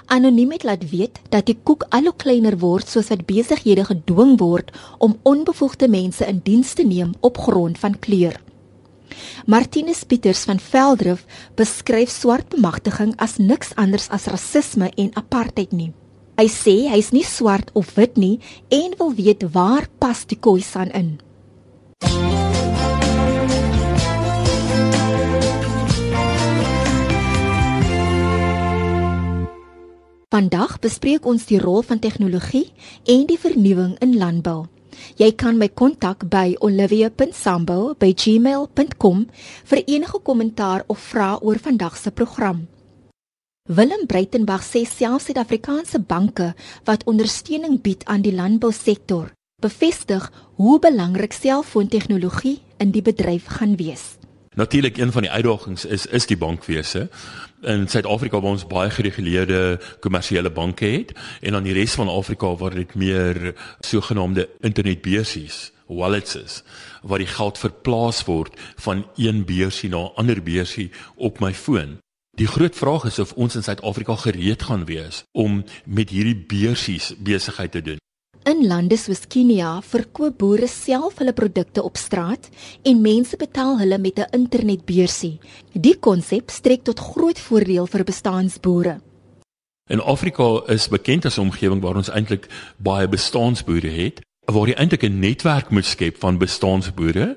Anoniem 0.06 0.50
het 0.50 0.62
laat 0.62 0.90
weet 0.90 1.20
dat 1.28 1.46
die 1.46 1.56
koek 1.62 1.86
al 1.88 2.08
hoe 2.08 2.16
kleiner 2.16 2.58
word 2.58 2.88
soos 2.88 3.08
wat 3.08 3.24
besighede 3.26 3.84
gedwing 3.88 4.36
word 4.38 4.70
om 4.98 5.16
onbevoegde 5.22 5.88
mense 5.88 6.26
in 6.26 6.40
diens 6.44 6.72
te 6.72 6.84
neem 6.84 7.14
op 7.20 7.38
grond 7.38 7.78
van 7.78 7.98
kleur. 7.98 8.40
Martinus 9.46 10.04
Pieters 10.04 10.44
van 10.44 10.60
Veldrif 10.60 11.24
beskryf 11.54 12.10
swart 12.10 12.48
bemagtiging 12.48 13.14
as 13.16 13.36
niks 13.38 13.74
anders 13.74 14.08
as 14.08 14.26
rasisme 14.26 14.90
en 14.96 15.12
apartheid 15.14 15.72
nie. 15.72 15.92
Hy 16.34 16.48
sê 16.50 16.74
hy's 16.90 17.12
nie 17.14 17.24
swart 17.24 17.70
of 17.78 17.94
wit 17.94 18.16
nie 18.18 18.40
en 18.68 18.96
wil 18.98 19.14
weet 19.14 19.44
waar 19.54 19.86
pas 19.98 20.24
die 20.26 20.38
Khoisan 20.40 20.90
in. 20.90 21.18
Vandag 30.34 30.80
bespreek 30.82 31.22
ons 31.30 31.44
die 31.46 31.60
rol 31.62 31.84
van 31.86 32.00
tegnologie 32.02 32.74
en 33.06 33.22
die 33.28 33.36
vernuwing 33.38 33.94
in 34.02 34.16
landbou. 34.18 34.66
Jy 35.14 35.30
kan 35.38 35.54
my 35.60 35.68
kontak 35.70 36.26
by 36.26 36.56
olivia.sambo@gmail.com 36.58 39.26
vir 39.70 39.80
enige 39.86 40.18
kommentaar 40.26 40.82
of 40.88 40.98
vrae 40.98 41.38
oor 41.38 41.58
vandag 41.58 41.96
se 41.96 42.10
program. 42.10 42.66
Willem 43.70 44.06
Breitenberg 44.06 44.62
sê 44.66 44.84
selfs 44.84 45.24
Suid-Afrikaanse 45.24 45.98
banke 46.00 46.54
wat 46.84 47.04
ondersteuning 47.06 47.82
bied 47.82 48.04
aan 48.04 48.22
die 48.22 48.34
landbousektor, 48.34 49.32
bevestig 49.62 50.32
hoe 50.56 50.78
belangrik 50.78 51.32
selfoontegnologie 51.32 52.60
in 52.78 52.90
die 52.90 53.02
bedryf 53.02 53.46
gaan 53.46 53.76
wees. 53.76 54.16
Natuurlik 54.54 54.96
een 54.96 55.12
van 55.12 55.22
die 55.22 55.30
uitdagings 55.30 55.84
is 55.84 56.06
is 56.06 56.26
die 56.26 56.36
bankwese. 56.36 57.08
In 57.60 57.88
Suid-Afrika 57.88 58.40
waar 58.40 58.50
ons 58.50 58.66
baie 58.66 58.90
gereguleerde 58.90 59.80
kommersiële 60.00 60.50
banke 60.50 60.84
het 60.84 61.12
en 61.40 61.52
dan 61.52 61.62
die 61.62 61.72
res 61.72 61.94
van 61.98 62.08
Afrika 62.08 62.54
waar 62.56 62.74
dit 62.74 62.94
meer 62.94 63.54
sogenaamde 63.80 64.48
internetbeursies, 64.60 65.72
wallets 65.86 66.36
is 66.36 66.62
waar 67.02 67.18
die 67.18 67.26
geld 67.26 67.58
verplaas 67.58 68.24
word 68.24 68.54
van 68.76 69.06
een 69.16 69.44
beursie 69.44 69.88
na 69.88 69.98
'n 69.98 70.14
ander 70.14 70.42
beursie 70.42 70.90
op 71.16 71.40
my 71.40 71.54
foon. 71.54 71.98
Die 72.36 72.46
groot 72.46 72.76
vraag 72.76 73.04
is 73.04 73.18
of 73.18 73.32
ons 73.32 73.54
in 73.54 73.62
Suid-Afrika 73.62 74.16
gereed 74.16 74.62
gaan 74.62 74.84
wees 74.84 75.24
om 75.32 75.64
met 75.84 76.10
hierdie 76.10 76.44
beursies 76.46 77.14
besigheid 77.18 77.72
te 77.72 77.82
doen. 77.82 77.98
In 78.44 78.66
lande 78.68 78.98
soos 79.00 79.22
Kenia 79.24 79.78
verkoop 79.80 80.34
boere 80.42 80.66
self 80.68 81.16
hulle 81.16 81.32
produkte 81.32 81.80
op 81.80 81.96
straat 81.96 82.50
en 82.84 83.00
mense 83.00 83.38
betaal 83.40 83.78
hulle 83.80 83.98
met 83.98 84.18
'n 84.20 84.28
internetbeursie. 84.36 85.38
Die 85.72 85.96
konsep 85.98 86.50
strek 86.50 86.84
tot 86.84 87.00
groot 87.00 87.38
voordeel 87.38 87.86
vir 87.86 88.04
bestaansboere. 88.04 89.00
In 89.90 90.00
Afrika 90.00 90.62
is 90.68 90.88
bekend 90.88 91.24
as 91.24 91.38
'n 91.38 91.40
omgewing 91.40 91.80
waar 91.80 91.96
ons 91.96 92.10
eintlik 92.10 92.46
baie 92.76 93.08
bestaansboere 93.08 93.88
het, 93.88 94.20
waar 94.44 94.68
jy 94.68 94.74
eintlik 94.74 95.04
'n 95.04 95.18
netwerk 95.18 95.70
moet 95.70 95.86
skep 95.86 96.16
van 96.20 96.38
bestaansboere 96.38 97.36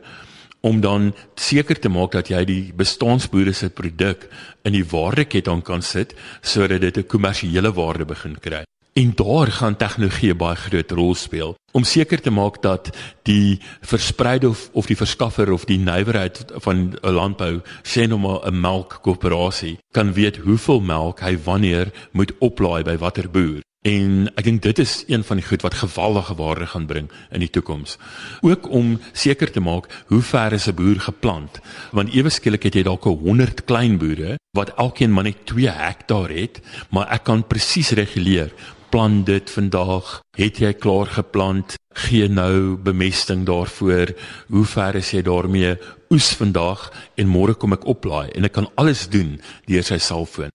om 0.62 0.82
dan 0.82 1.14
seker 1.36 1.80
te 1.80 1.90
maak 1.90 2.12
dat 2.12 2.28
jy 2.28 2.46
die 2.46 2.74
bestaansboere 2.74 3.54
se 3.54 3.70
produk 3.70 4.28
in 4.64 4.74
die 4.74 4.86
waardeketting 4.86 5.64
kan 5.64 5.82
sit 5.82 6.16
sodat 6.42 6.82
dit 6.82 6.98
'n 6.98 7.08
kommersiële 7.08 7.74
waarde 7.74 8.06
begin 8.06 8.40
kry. 8.40 8.64
En 8.98 9.12
daar 9.16 9.48
gaan 9.48 9.76
tegnologie 9.76 10.34
baie 10.36 10.56
groot 10.56 10.92
rol 10.92 11.16
speel 11.16 11.52
om 11.72 11.84
seker 11.86 12.22
te 12.22 12.32
maak 12.34 12.56
dat 12.62 12.90
die 13.30 13.60
verspreide 13.86 14.50
of, 14.50 14.70
of 14.74 14.88
die 14.90 14.98
verskaffer 14.98 15.52
of 15.54 15.68
die 15.70 15.78
nywerheid 15.78 16.40
van 16.66 16.98
'n 17.02 17.14
landbou, 17.14 17.62
sê 17.84 18.08
nou 18.08 18.20
maar 18.20 18.50
'n 18.50 18.60
melkkoöperasie, 18.62 19.78
kan 19.92 20.14
weet 20.14 20.38
hoeveel 20.38 20.82
melk 20.82 21.20
hy 21.20 21.38
wanneer 21.44 21.92
moet 22.12 22.34
oplaai 22.40 22.84
by 22.84 22.98
watter 22.98 23.30
boer. 23.30 23.62
En 23.82 24.32
ek 24.36 24.44
dink 24.44 24.62
dit 24.62 24.80
is 24.80 25.04
een 25.08 25.24
van 25.24 25.38
die 25.38 25.46
goed 25.46 25.62
wat 25.62 25.74
geweldige 25.74 26.36
waarde 26.36 26.66
gaan 26.66 26.86
bring 26.86 27.12
in 27.32 27.40
die 27.40 27.50
toekoms. 27.50 27.98
Ook 28.42 28.70
om 28.70 29.00
seker 29.14 29.52
te 29.52 29.60
maak 29.60 30.04
hoe 30.08 30.22
ver 30.22 30.54
is 30.54 30.68
'n 30.68 30.76
boer 30.76 31.00
geplant, 31.00 31.60
want 31.92 32.14
ewe 32.14 32.30
skielik 32.30 32.64
het 32.64 32.74
jy 32.74 32.84
dalk 32.84 33.06
'n 33.06 33.20
100 33.22 33.64
klein 33.64 33.98
boere 33.98 34.40
wat 34.52 34.74
elkeen 34.76 35.14
maar 35.14 35.24
net 35.24 35.46
2 35.46 35.70
hektaar 35.70 36.30
het, 36.30 36.62
maar 36.90 37.08
ek 37.12 37.24
kan 37.24 37.48
presies 37.48 37.90
reguleer 37.90 38.52
plant 38.90 39.26
dit 39.26 39.50
vandag? 39.50 40.20
Het 40.38 40.60
jy 40.62 40.74
klaar 40.74 41.10
geplant? 41.12 41.76
Gee 42.08 42.28
nou 42.30 42.76
bemesting 42.78 43.46
daarvoor. 43.46 44.14
Hoe 44.50 44.66
ver 44.66 44.96
is 44.96 45.12
jy 45.12 45.22
daarmee? 45.26 45.76
Oes 46.14 46.30
vandag 46.40 46.88
en 47.16 47.28
môre 47.28 47.58
kom 47.58 47.76
ek 47.76 47.88
oplaai 47.88 48.30
en 48.36 48.48
ek 48.48 48.56
kan 48.60 48.70
alles 48.80 49.08
doen 49.12 49.38
deur 49.68 49.84
sy 49.84 50.00
selfoon. 50.00 50.54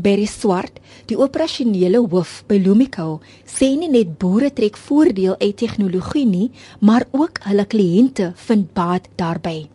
Berry 0.00 0.26
Swart, 0.30 0.78
die 1.10 1.18
operasionele 1.18 2.00
hoof 2.00 2.40
by 2.48 2.56
Lumico, 2.62 3.20
sê 3.44 3.74
nie 3.76 3.90
net 3.92 4.16
boere 4.22 4.52
trek 4.54 4.78
voordeel 4.78 5.36
uit 5.40 5.58
tegnologie 5.60 6.24
nie, 6.26 6.48
maar 6.80 7.04
ook 7.12 7.42
hulle 7.50 7.66
kliënte 7.68 8.32
vind 8.46 8.72
baat 8.74 9.10
daarbey. 9.20 9.66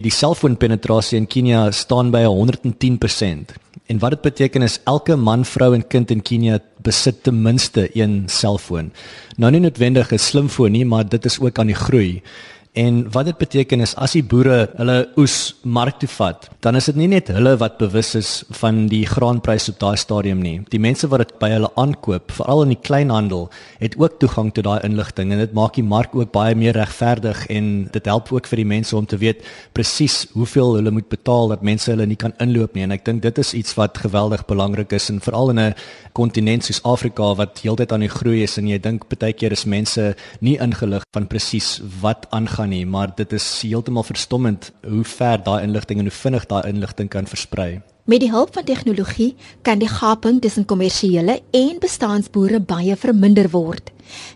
Die 0.00 0.08
selfoonpenetrasie 0.08 1.18
in 1.20 1.26
Kenia 1.28 1.66
staan 1.76 2.08
by 2.08 2.22
110%. 2.24 3.50
En 3.84 3.98
wat 4.00 4.14
dit 4.14 4.22
beteken 4.24 4.62
is 4.64 4.78
elke 4.88 5.12
man, 5.20 5.42
vrou 5.44 5.74
en 5.76 5.84
kind 5.84 6.08
in 6.14 6.22
Kenia 6.24 6.56
besit 6.80 7.18
ten 7.26 7.42
minste 7.44 7.84
een 7.92 8.22
selfoon. 8.32 8.88
Nou 9.36 9.50
nie 9.52 9.60
noodwendig 9.60 10.12
'n 10.12 10.18
slimfoon 10.18 10.72
nie, 10.72 10.86
maar 10.86 11.04
dit 11.04 11.24
is 11.24 11.38
ook 11.40 11.58
aan 11.58 11.66
die 11.66 11.76
groei. 11.76 12.22
En 12.72 13.10
wat 13.10 13.24
dit 13.26 13.38
beteken 13.38 13.80
is 13.82 13.96
as 13.98 14.12
die 14.14 14.22
boere 14.22 14.68
hulle 14.78 15.08
oes 15.18 15.56
mark 15.66 15.96
toe 15.98 16.08
vat, 16.12 16.44
dan 16.62 16.76
is 16.78 16.86
dit 16.86 17.00
nie 17.00 17.08
net 17.10 17.26
hulle 17.34 17.56
wat 17.58 17.80
bewus 17.80 18.12
is 18.14 18.28
van 18.60 18.84
die 18.86 19.02
graanpryse 19.10 19.72
op 19.72 19.80
daai 19.80 19.96
stadium 19.98 20.38
nie. 20.38 20.60
Die 20.70 20.78
mense 20.78 21.08
wat 21.10 21.24
dit 21.24 21.32
by 21.42 21.48
hulle 21.50 21.70
aankoop, 21.74 22.30
veral 22.36 22.62
in 22.62 22.74
die 22.76 22.78
kleinhandel, 22.78 23.48
het 23.80 23.96
ook 23.98 24.20
toegang 24.22 24.52
tot 24.54 24.68
daai 24.68 24.86
inligting 24.86 25.32
en 25.34 25.42
dit 25.42 25.56
maak 25.56 25.74
die 25.80 25.86
mark 25.86 26.14
ook 26.14 26.30
baie 26.30 26.54
meer 26.54 26.78
regverdig 26.78 27.42
en 27.50 27.72
dit 27.90 28.06
help 28.06 28.30
ook 28.30 28.46
vir 28.46 28.62
die 28.62 28.68
mense 28.76 28.94
om 28.96 29.08
te 29.10 29.18
weet 29.18 29.42
presies 29.74 30.20
hoeveel 30.36 30.76
hulle 30.78 30.94
moet 30.94 31.10
betaal 31.10 31.50
dat 31.56 31.66
mense 31.66 31.90
hulle 31.90 32.06
nie 32.06 32.20
kan 32.22 32.36
inloop 32.38 32.78
nie. 32.78 32.86
En 32.86 32.94
ek 32.94 33.04
dink 33.08 33.26
dit 33.26 33.42
is 33.42 33.50
iets 33.58 33.74
wat 33.80 33.98
geweldig 33.98 34.46
belangrik 34.46 34.94
is 34.94 35.10
en 35.10 35.18
veral 35.18 35.50
in 35.56 35.58
'n 35.58 35.74
kontinent 36.12 36.64
soos 36.64 36.82
Afrika 36.84 37.34
wat 37.34 37.58
heeltyd 37.64 37.92
aan 37.92 38.06
die 38.06 38.14
groei 38.14 38.42
is 38.42 38.58
en 38.58 38.68
jy 38.68 38.78
dink 38.78 39.08
baie 39.10 39.32
keer 39.32 39.52
is 39.52 39.64
mense 39.64 40.14
nie 40.40 40.56
ingelig 40.58 41.02
van 41.12 41.26
presies 41.26 41.80
wat 42.00 42.26
aangaan 42.30 42.59
gaan 42.60 42.72
nie, 42.72 42.86
maar 42.86 43.12
dit 43.16 43.32
is 43.32 43.46
heeltemal 43.64 44.04
verstommend 44.04 44.70
hoe 44.84 45.04
ver 45.04 45.40
daai 45.44 45.62
inligting 45.64 46.00
en 46.00 46.08
hoe 46.10 46.16
vinnig 46.16 46.46
daai 46.50 46.68
inligting 46.68 47.08
kan 47.08 47.26
versprei. 47.26 47.80
Met 48.04 48.20
die 48.20 48.30
hulp 48.32 48.52
van 48.54 48.66
tegnologie 48.66 49.34
kan 49.62 49.78
die 49.78 49.88
gaping 49.88 50.40
tussen 50.42 50.66
kommersiële 50.66 51.40
en 51.56 51.78
bestaansboere 51.80 52.60
baie 52.60 52.96
verminder 52.96 53.50
word. 53.52 53.92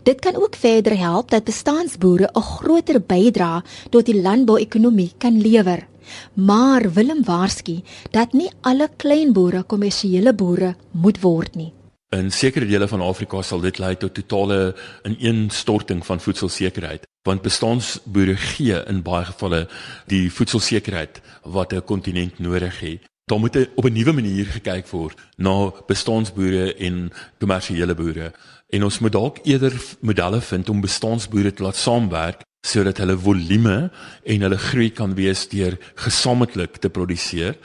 Dit 0.06 0.20
kan 0.24 0.36
ook 0.38 0.56
verder 0.56 0.96
help 0.96 1.30
dat 1.30 1.44
bestaansboere 1.44 2.30
'n 2.32 2.40
groter 2.40 3.00
bydrae 3.00 3.62
tot 3.90 4.06
die 4.06 4.22
landbouekonomie 4.22 5.12
kan 5.18 5.40
lewer. 5.40 5.86
Maar 6.34 6.92
Willem 6.92 7.24
waarsku 7.24 7.82
dat 8.10 8.32
nie 8.32 8.50
alle 8.60 8.88
kleinboere 8.96 9.62
kommersiële 9.62 10.34
boere 10.34 10.74
moet 10.90 11.20
word 11.20 11.54
nie. 11.54 11.72
In 12.14 12.30
sekere 12.30 12.66
dele 12.66 12.87
van 12.88 13.00
Afrika 13.00 13.40
sal 13.42 13.62
dit 13.64 13.78
lei 13.83 13.97
tot 13.99 14.14
totale 14.14 14.75
ineenstorting 15.02 16.04
van 16.06 16.21
voedselsekerheid, 16.21 17.09
want 17.26 17.42
bestaanboere 17.42 18.37
gee 18.37 18.76
in 18.87 19.00
baie 19.02 19.25
gevalle 19.26 19.64
die 20.12 20.30
voedselsekerheid 20.30 21.18
wat 21.42 21.73
'n 21.73 21.83
kontinent 21.83 22.38
nodig 22.38 22.80
het. 22.80 23.02
Daar 23.25 23.38
moet 23.38 23.56
op 23.75 23.85
'n 23.85 23.92
nuwe 23.92 24.12
manier 24.12 24.47
gekyk 24.47 24.87
word 24.88 25.18
na 25.37 25.73
bestaanboere 25.87 26.75
en 26.75 27.11
kommersiële 27.38 27.94
boere. 27.94 28.33
En 28.68 28.85
ons 28.85 28.99
moet 28.99 29.12
dalk 29.12 29.38
eerder 29.42 29.75
modelle 30.00 30.40
vind 30.40 30.68
om 30.68 30.80
bestaanboere 30.80 31.52
te 31.52 31.62
laat 31.62 31.76
saamwerk 31.76 32.42
sodat 32.64 33.02
hulle 33.02 33.16
volume 33.21 33.76
en 34.25 34.47
hulle 34.47 34.61
groei 34.71 34.90
kan 34.97 35.12
wees 35.18 35.44
deur 35.52 35.76
gesamentlik 36.00 36.80
te 36.80 36.88
produseer 36.88 37.59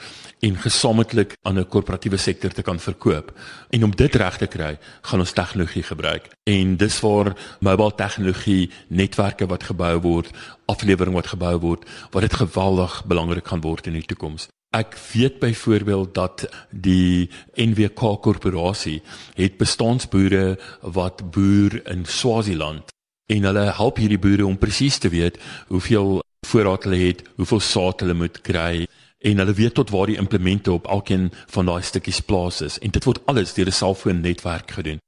en 0.44 0.56
gesamentlik 0.56 1.36
aan 1.42 1.58
'n 1.58 1.68
korporatiewe 1.68 2.16
sektor 2.16 2.50
te 2.50 2.62
kan 2.62 2.78
verkoop. 2.80 3.32
En 3.70 3.84
om 3.84 3.96
dit 3.96 4.14
reg 4.14 4.36
te 4.36 4.46
kry, 4.46 4.78
gaan 5.02 5.20
ons 5.20 5.32
tegnologie 5.32 5.82
gebruik. 5.82 6.28
En 6.44 6.76
dis 6.76 7.00
waar 7.00 7.36
mobile 7.60 7.94
tegnologie, 7.94 8.70
netwerke 8.88 9.46
wat 9.46 9.62
gebou 9.62 10.00
word, 10.00 10.30
aflewering 10.66 11.14
wat 11.14 11.26
gebou 11.26 11.58
word, 11.58 11.84
wat 12.10 12.22
dit 12.22 12.32
geweldig 12.32 13.04
belangrik 13.04 13.46
gaan 13.46 13.60
word 13.60 13.86
in 13.86 13.92
die 13.92 14.06
toekoms. 14.06 14.48
Ek 14.70 14.94
weet 15.12 15.38
byvoorbeeld 15.38 16.14
dat 16.14 16.48
die 16.70 17.30
NWK 17.54 18.20
korporasie 18.22 19.02
het 19.34 19.56
bestaanboere 19.56 20.58
wat 20.80 21.30
boer 21.30 21.80
in 21.90 22.04
Swaziland 22.04 22.92
en 23.30 23.46
hulle 23.48 23.66
help 23.78 24.00
hierdie 24.02 24.18
boere 24.18 24.46
om 24.46 24.58
presies 24.58 24.98
te 24.98 25.10
weet 25.12 25.38
hoeveel 25.68 26.20
voorraad 26.50 26.86
hulle 26.88 27.02
het, 27.04 27.22
hoeveel 27.36 27.60
saad 27.62 28.02
hulle 28.02 28.16
moet 28.16 28.40
kry 28.46 28.86
en 29.20 29.42
hulle 29.42 29.54
weet 29.54 29.76
tot 29.78 29.92
waar 29.94 30.10
die 30.10 30.18
implemente 30.18 30.72
op 30.72 30.88
elkeen 30.88 31.28
van 31.54 31.68
daai 31.68 31.82
stukkies 31.82 32.22
plaas 32.24 32.60
is 32.66 32.78
en 32.80 32.90
dit 32.96 33.04
word 33.04 33.22
alles 33.26 33.54
deur 33.54 33.68
'n 33.68 33.80
selfoonnetwerk 33.82 34.70
gedoen. 34.78 34.98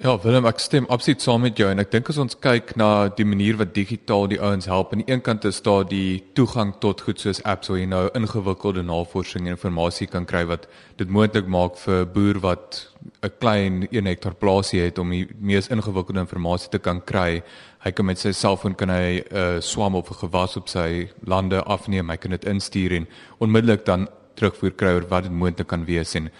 Ja, 0.00 0.14
Willem, 0.16 0.46
ek 0.48 0.62
stem 0.64 0.86
absoluut 0.88 1.20
saam 1.20 1.42
met 1.44 1.58
jou 1.60 1.66
en 1.68 1.82
ek 1.82 1.90
dink 1.92 2.06
as 2.08 2.16
ons 2.22 2.36
kyk 2.40 2.70
na 2.80 3.10
die 3.12 3.26
manier 3.28 3.58
wat 3.60 3.74
digitaal 3.76 4.30
die 4.30 4.38
ouens 4.40 4.64
help, 4.64 4.94
aan 4.94 5.02
die 5.02 5.12
een 5.12 5.20
kant 5.20 5.44
is 5.44 5.58
daar 5.60 5.82
die 5.84 6.22
toegang 6.38 6.70
tot 6.80 7.02
goed 7.04 7.20
soos 7.20 7.42
apps 7.44 7.68
waar 7.68 7.76
jy 7.82 7.88
nou 7.90 8.00
ingewikkelde 8.16 8.80
navorsing 8.88 9.50
en 9.52 9.60
inligting 9.60 10.08
kan 10.08 10.24
kry 10.24 10.46
wat 10.48 10.64
dit 10.96 11.12
moontlik 11.12 11.50
maak 11.52 11.76
vir 11.82 12.00
'n 12.06 12.12
boer 12.14 12.40
wat 12.40 12.80
'n 13.22 13.32
klein 13.44 13.88
1 13.92 14.08
hektaar 14.08 14.40
plaasie 14.40 14.80
het 14.80 14.98
om 14.98 15.10
die 15.10 15.28
mees 15.38 15.68
ingewikkelde 15.68 16.24
inligting 16.24 16.70
te 16.70 16.78
kan 16.78 17.02
kry 17.04 17.42
hy 17.84 17.92
kan 17.92 18.06
met 18.06 18.18
sy 18.18 18.32
selfoon 18.32 18.74
kan 18.74 18.88
hy 18.88 19.20
'n 19.20 19.36
uh, 19.36 19.56
eh, 19.56 19.60
swam 19.60 19.94
of 19.94 20.08
'n 20.10 20.14
gewas 20.24 20.56
op 20.56 20.68
sy 20.68 21.10
lande 21.26 21.62
afneem. 21.64 22.08
Hy 22.08 22.16
kan 22.16 22.30
dit 22.30 22.44
instuur 22.44 22.92
en 22.92 23.06
onmiddellik 23.38 23.84
dan 23.84 24.08
terugvoer 24.34 24.72
kry 24.72 24.94
oor 24.94 25.08
wat 25.10 25.24
dit 25.24 25.32
moontlik 25.32 25.68
kan 25.68 25.84
wees 25.84 26.14
en 26.14 26.30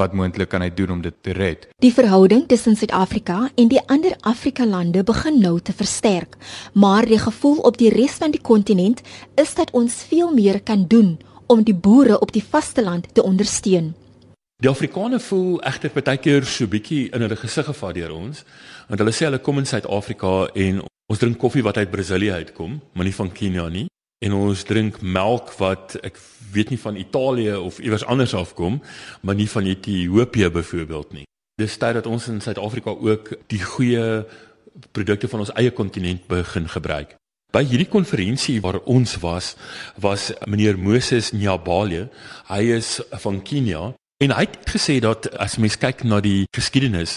wat 0.00 0.16
moontlik 0.16 0.50
kan 0.50 0.64
hy 0.64 0.70
doen 0.74 0.96
om 0.96 1.04
dit 1.04 1.14
te 1.22 1.34
red. 1.36 1.68
Die 1.84 1.92
verhouding 1.94 2.46
tussen 2.48 2.76
Suid-Afrika 2.76 3.50
en 3.54 3.70
die 3.70 3.80
ander 3.86 4.16
Afrika 4.26 4.66
lande 4.66 5.04
begin 5.06 5.40
nou 5.44 5.58
te 5.60 5.76
versterk, 5.76 6.36
maar 6.72 7.06
die 7.06 7.20
gevoel 7.20 7.62
op 7.70 7.78
die 7.78 7.92
res 7.94 8.18
van 8.20 8.34
die 8.34 8.42
kontinent 8.42 9.04
is 9.40 9.54
dat 9.54 9.70
ons 9.76 10.02
veel 10.10 10.34
meer 10.34 10.60
kan 10.60 10.86
doen 10.88 11.18
om 11.46 11.64
die 11.66 11.74
boere 11.74 12.18
op 12.20 12.32
die 12.32 12.44
vasteland 12.44 13.12
te 13.14 13.22
ondersteun. 13.22 13.94
Die 14.60 14.68
Afrikaners 14.68 15.24
voel 15.30 15.60
egter 15.64 15.92
baie 15.94 16.20
keer 16.20 16.44
so 16.44 16.68
bietjie 16.68 17.08
in 17.14 17.24
hulle 17.24 17.36
gesig 17.36 17.68
gevat 17.70 17.96
deur 17.96 18.12
ons, 18.12 18.44
want 18.88 19.00
hulle 19.00 19.14
sê 19.14 19.30
hulle 19.30 19.40
kom 19.40 19.62
in 19.62 19.68
Suid-Afrika 19.68 20.50
en 20.54 20.82
Ons 21.10 21.18
drink 21.18 21.40
koffie 21.42 21.64
wat 21.66 21.80
uit 21.80 21.90
Brasilië 21.90 22.36
uitkom, 22.44 22.76
maar 22.94 23.06
nie 23.08 23.14
van 23.14 23.32
Kenia 23.34 23.66
nie. 23.68 23.88
En 24.20 24.34
ons 24.36 24.62
drink 24.68 24.98
melk 25.00 25.54
wat 25.56 25.94
ek 26.04 26.18
weet 26.52 26.72
nie 26.74 26.80
van 26.80 26.96
Italië 27.00 27.54
of 27.56 27.78
iewers 27.80 28.04
anders 28.04 28.34
afkom, 28.36 28.82
maar 29.24 29.34
nie 29.34 29.48
van 29.48 29.64
Ethiopië 29.64 30.50
byvoorbeeld 30.52 31.12
nie. 31.12 31.24
Dis 31.60 31.76
tyd 31.80 31.96
dat 31.96 32.06
ons 32.06 32.26
in 32.28 32.40
Suid-Afrika 32.40 32.92
ook 32.92 33.32
die 33.48 33.62
goeie 33.64 34.26
produkte 34.92 35.28
van 35.28 35.44
ons 35.44 35.52
eie 35.56 35.72
kontinent 35.72 36.26
begin 36.28 36.68
gebruik. 36.68 37.16
By 37.50 37.64
hierdie 37.66 37.88
konferensie 37.88 38.60
waar 38.62 38.78
ons 38.84 39.16
was, 39.24 39.54
was 39.96 40.28
meneer 40.46 40.78
Moses 40.78 41.32
Nyabale. 41.32 42.10
Hy 42.52 42.60
is 42.76 42.98
van 43.24 43.40
Kenia 43.42 43.88
En 44.20 44.34
hy 44.36 44.42
het 44.44 44.68
gesê 44.68 44.98
dat 45.00 45.30
as 45.40 45.54
mens 45.56 45.78
kyk 45.80 46.02
na 46.04 46.18
die 46.20 46.44
geskiedenis 46.52 47.14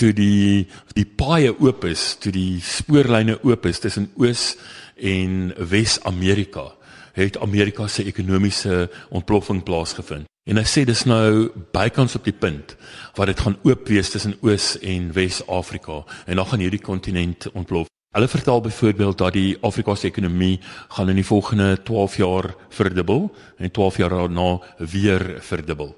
toe 0.00 0.14
die 0.16 0.64
die 0.96 1.04
paaie 1.04 1.50
oop 1.52 1.82
is, 1.84 2.14
toe 2.16 2.30
die 2.32 2.62
spoorlyne 2.64 3.34
oop 3.44 3.66
is 3.68 3.82
tussen 3.84 4.06
Oos 4.16 4.54
en 4.96 5.50
Wes-Amerika, 5.60 6.70
het 7.12 7.36
Amerika 7.44 7.90
se 7.92 8.06
ekonomiese 8.08 8.86
ontploffing 9.10 9.60
plaasgevind. 9.68 10.24
En 10.48 10.56
hy 10.56 10.64
sê 10.64 10.86
dis 10.88 11.02
nou 11.04 11.50
bykans 11.76 12.16
op 12.16 12.24
die 12.24 12.32
punt 12.32 12.72
waar 13.18 13.28
dit 13.28 13.42
gaan 13.44 13.58
oop 13.66 13.92
wees 13.92 14.14
tussen 14.14 14.38
Oos 14.40 14.78
en 14.80 15.10
Wes-Afrika 15.12 15.98
en 16.24 16.40
dan 16.40 16.48
gaan 16.48 16.64
hierdie 16.64 16.80
kontinent 16.80 17.50
ontplof. 17.52 17.90
Hulle 18.16 18.30
vertel 18.32 18.62
byvoorbeeld 18.64 19.18
dat 19.20 19.36
die 19.36 19.58
Afrikaanse 19.60 20.08
ekonomie 20.08 20.56
gaan 20.88 21.12
in 21.12 21.20
die 21.20 21.26
volgende 21.26 21.74
12 21.84 22.16
jaar 22.16 22.48
verdubbel 22.72 23.28
en 23.60 23.70
12 23.70 24.00
jaar 24.00 24.16
daarna 24.16 24.48
weer 24.78 25.26
verdubbel. 25.44 25.92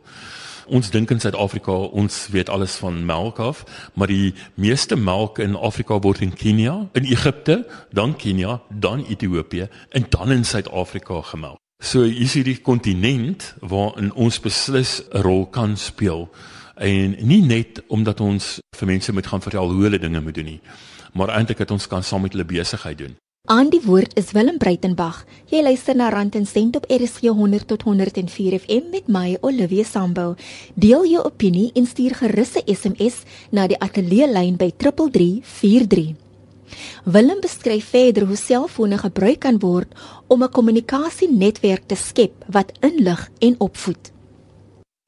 Ons 0.69 0.91
dink 0.93 1.11
in 1.11 1.21
Suid-Afrika, 1.21 1.73
ons 1.73 2.17
weet 2.29 2.51
alles 2.53 2.75
van 2.83 2.99
melk 3.09 3.39
af, 3.41 3.63
maar 3.97 4.11
die 4.11 4.35
meeste 4.55 4.97
melk 4.97 5.39
in 5.41 5.57
Afrika 5.57 5.97
word 6.05 6.21
in 6.21 6.35
Kenia, 6.37 6.75
in 6.93 7.09
Egipte, 7.09 7.63
dan 7.97 8.13
Kenia, 8.17 8.59
dan 8.69 9.05
Ethiopië 9.09 9.69
en 9.97 10.07
dan 10.13 10.33
in 10.33 10.45
Suid-Afrika 10.45 11.23
gemelk. 11.31 11.57
So 11.81 12.03
hier 12.03 12.21
is 12.27 12.35
hierdie 12.37 12.59
kontinent 12.61 13.55
waarin 13.61 14.13
ons 14.13 14.41
beslis 14.41 15.01
'n 15.09 15.23
rol 15.23 15.47
kan 15.47 15.77
speel 15.77 16.29
en 16.77 17.17
nie 17.21 17.43
net 17.43 17.83
omdat 17.89 18.21
ons 18.21 18.59
vir 18.77 18.87
mense 18.87 19.13
moet 19.13 19.27
gaan 19.27 19.43
vertel 19.43 19.71
hoe 19.73 19.83
hulle 19.83 19.99
dinge 19.99 20.21
moet 20.21 20.35
doen 20.35 20.45
nie, 20.45 20.61
maar 21.13 21.29
eintlik 21.29 21.59
dat 21.59 21.71
ons 21.71 21.87
kan 21.87 22.03
saam 22.03 22.23
met 22.23 22.33
hulle 22.33 22.45
besigheid 22.45 22.99
doen. 22.99 23.17
Aan 23.49 23.71
die 23.73 23.81
woord 23.81 24.13
is 24.21 24.35
Willem 24.37 24.59
Breitenberg. 24.61 25.23
Jy 25.49 25.63
luister 25.65 25.97
na 25.97 26.11
Rand 26.13 26.35
en 26.37 26.45
Sent 26.45 26.75
op 26.77 26.85
RSG 26.93 27.31
100 27.33 27.65
tot 27.71 27.87
104 27.87 28.59
FM 28.59 28.91
met 28.93 29.07
my 29.09 29.39
Olivia 29.41 29.87
Sambu. 29.89 30.35
Deel 30.77 31.07
jou 31.09 31.23
opinie 31.25 31.71
en 31.73 31.87
stuur 31.89 32.19
gerus 32.21 32.53
'n 32.61 32.75
SMS 32.75 33.23
na 33.51 33.67
die 33.67 33.79
ateljee 33.79 34.29
lyn 34.29 34.57
by 34.57 34.71
3343. 34.77 36.15
Willem 37.05 37.41
beskryf 37.41 37.89
verder 37.89 38.27
hoe 38.27 38.37
selfone 38.37 38.99
gebruik 38.99 39.41
kan 39.41 39.59
word 39.59 39.89
om 40.27 40.43
'n 40.43 40.51
kommunikasienetwerk 40.51 41.87
te 41.87 41.97
skep 41.97 42.45
wat 42.53 42.73
inlig 42.81 43.31
en 43.39 43.55
opvoed. 43.59 44.13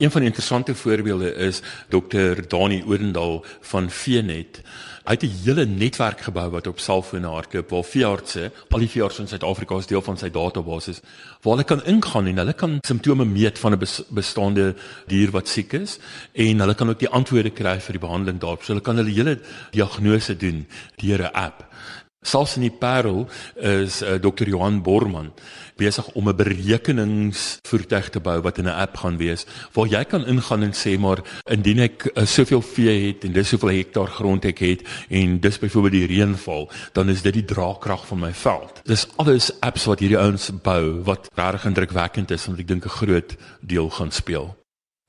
Een 0.00 0.10
van 0.10 0.20
die 0.20 0.28
interessante 0.28 0.74
voorbeelde 0.74 1.34
is 1.34 1.60
Dr. 1.88 2.46
Dani 2.48 2.82
Odendaal 2.86 3.44
van 3.60 3.90
Venet. 3.90 4.60
Hy 5.04 5.12
het 5.12 5.22
'n 5.22 5.40
hele 5.44 5.66
netwerk 5.66 6.20
gebou 6.20 6.50
wat 6.50 6.66
op 6.66 6.78
selfone 6.78 7.26
hardloop 7.26 7.70
waar 7.70 7.84
veeartse, 7.84 8.52
al 8.68 8.78
die 8.78 8.88
veeartse 8.88 9.20
in 9.20 9.28
Suid-Afrika 9.28 9.76
is 9.76 9.86
deel 9.86 10.02
van 10.02 10.16
sy 10.16 10.30
database 10.30 11.00
waar 11.42 11.52
hulle 11.52 11.64
kan 11.64 11.84
ingaan 11.84 12.26
en 12.26 12.36
hulle 12.36 12.52
kan 12.52 12.78
simptome 12.80 13.24
meet 13.24 13.58
van 13.58 13.72
'n 13.72 13.78
bestaande 14.08 14.74
dier 15.06 15.30
wat 15.30 15.48
siek 15.48 15.72
is 15.72 15.98
en 16.32 16.60
hulle 16.60 16.74
kan 16.74 16.88
ook 16.88 16.98
die 16.98 17.08
antwoorde 17.08 17.50
kry 17.50 17.80
vir 17.80 17.92
die 17.92 18.06
behandeling 18.06 18.40
daarop. 18.40 18.62
So 18.62 18.72
hulle 18.72 18.84
kan 18.84 18.96
hulle 18.96 19.10
hele 19.10 19.40
diagnose 19.70 20.36
doen 20.36 20.66
deur 20.96 21.22
'n 21.22 21.32
app. 21.32 21.64
Selfs 22.20 22.58
in 22.58 22.66
die 22.66 22.70
Parel 22.70 23.22
is 23.56 24.02
uh, 24.02 24.18
Dr. 24.20 24.44
Johan 24.44 24.82
Borman 24.84 25.30
besig 25.80 26.04
om 26.12 26.28
'n 26.28 26.36
berekeningsvoertuig 26.36 28.10
te 28.12 28.20
bou 28.20 28.40
wat 28.44 28.58
in 28.58 28.68
'n 28.68 28.76
app 28.76 28.96
gaan 28.96 29.16
wees 29.16 29.46
waar 29.72 29.86
jy 29.86 30.04
kan 30.04 30.26
ingaan 30.26 30.62
en 30.62 30.72
sê 30.76 30.98
maar 30.98 31.24
indien 31.48 31.78
ek 31.78 32.10
uh, 32.12 32.26
soveel 32.26 32.60
vee 32.60 33.06
het 33.06 33.24
en 33.24 33.32
dis 33.32 33.48
soveel 33.48 33.72
hektaar 33.72 34.06
grond 34.06 34.44
ek 34.44 34.58
het 34.58 34.84
en 35.08 35.40
dis 35.40 35.58
byvoorbeeld 35.58 35.92
die 35.92 36.06
reënval 36.06 36.68
dan 36.92 37.08
is 37.08 37.22
dit 37.22 37.32
die 37.32 37.44
draagkrag 37.44 38.06
van 38.06 38.18
my 38.18 38.32
veld. 38.32 38.82
Dis 38.84 39.08
alles 39.16 39.60
apps 39.60 39.84
wat 39.84 40.00
hierdie 40.00 40.20
ouens 40.20 40.50
bou 40.62 41.00
wat 41.02 41.30
regtig 41.34 41.64
indrukwekkend 41.64 42.30
is 42.30 42.46
en 42.46 42.58
ek 42.58 42.68
dink 42.68 42.84
'n 42.84 42.98
groot 43.00 43.36
deel 43.60 43.90
gaan 43.90 44.12
speel. 44.12 44.59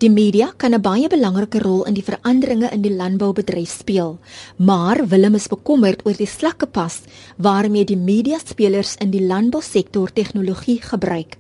Die 0.01 0.09
media 0.09 0.47
kan 0.57 0.73
'n 0.73 0.81
baie 0.81 1.07
belangrike 1.07 1.59
rol 1.61 1.83
in 1.85 1.93
die 1.93 2.03
veranderinge 2.03 2.69
in 2.73 2.81
die 2.81 2.93
landboubedryf 2.93 3.69
speel, 3.69 4.17
maar 4.57 5.07
Willem 5.07 5.35
is 5.35 5.47
bekommerd 5.47 6.01
oor 6.05 6.17
die 6.17 6.25
slakke 6.27 6.65
pas 6.65 7.01
waarmee 7.37 7.85
die 7.85 7.97
media 7.97 8.39
spelers 8.39 8.95
in 8.95 9.11
die 9.11 9.21
landbousektor 9.21 10.09
tegnologie 10.13 10.81
gebruik. 10.81 11.37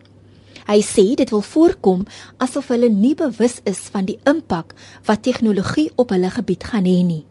Hy 0.67 0.81
sê 0.81 1.15
dit 1.15 1.29
wil 1.29 1.41
voorkom 1.41 2.05
asof 2.37 2.67
hulle 2.67 2.89
nie 2.89 3.15
bewus 3.15 3.61
is 3.63 3.79
van 3.79 4.05
die 4.05 4.19
impak 4.25 4.75
wat 5.05 5.23
tegnologie 5.23 5.89
op 5.95 6.09
hulle 6.09 6.29
gebied 6.29 6.63
gaan 6.63 6.85
hê 6.85 7.01
nie. 7.03 7.25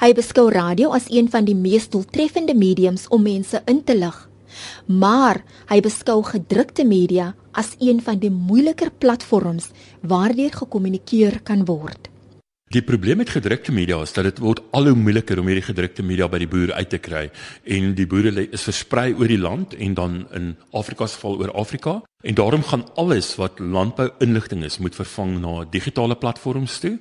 Hy 0.00 0.12
beskou 0.12 0.50
radio 0.50 0.90
as 0.90 1.06
een 1.08 1.30
van 1.30 1.44
die 1.44 1.54
mees 1.54 1.88
doeltreffende 1.88 2.54
mediums 2.54 3.06
om 3.08 3.22
mense 3.22 3.62
in 3.66 3.84
te 3.84 3.94
lig 3.94 4.28
maar 4.86 5.42
hy 5.70 5.80
beskou 5.80 6.22
gedrukte 6.26 6.84
media 6.84 7.32
as 7.52 7.74
een 7.80 8.00
van 8.02 8.18
die 8.18 8.30
moeiliker 8.30 8.90
platforms 8.90 9.70
waardeur 10.00 10.52
gekommunikeer 10.52 11.40
kan 11.42 11.64
word. 11.64 12.08
Die 12.72 12.80
probleem 12.80 13.18
met 13.20 13.28
gedrukte 13.28 13.72
media 13.72 13.98
is 14.00 14.14
dat 14.16 14.24
dit 14.24 14.38
word 14.40 14.62
al 14.72 14.86
hoe 14.88 14.96
moeiliker 14.96 15.36
om 15.42 15.48
hierdie 15.50 15.66
gedrukte 15.66 16.00
media 16.02 16.24
by 16.32 16.38
die 16.40 16.48
boere 16.48 16.72
uit 16.72 16.88
te 16.88 17.00
kry 17.04 17.26
en 17.68 17.90
die 17.98 18.06
boere 18.08 18.32
is 18.46 18.64
versprei 18.64 19.10
oor 19.12 19.28
die 19.28 19.40
land 19.40 19.74
en 19.76 19.96
dan 19.98 20.14
in 20.32 20.46
Afrika 20.72 21.06
se 21.06 21.18
geval 21.18 21.36
oor 21.42 21.52
Afrika 21.60 21.98
en 22.24 22.38
daarom 22.38 22.64
gaan 22.64 22.86
alles 22.96 23.34
wat 23.36 23.60
landbou 23.60 24.08
inligting 24.24 24.64
is 24.64 24.78
moet 24.78 24.96
vervang 24.96 25.36
na 25.42 25.66
digitale 25.68 26.16
platforms 26.16 26.78
toe 26.80 26.94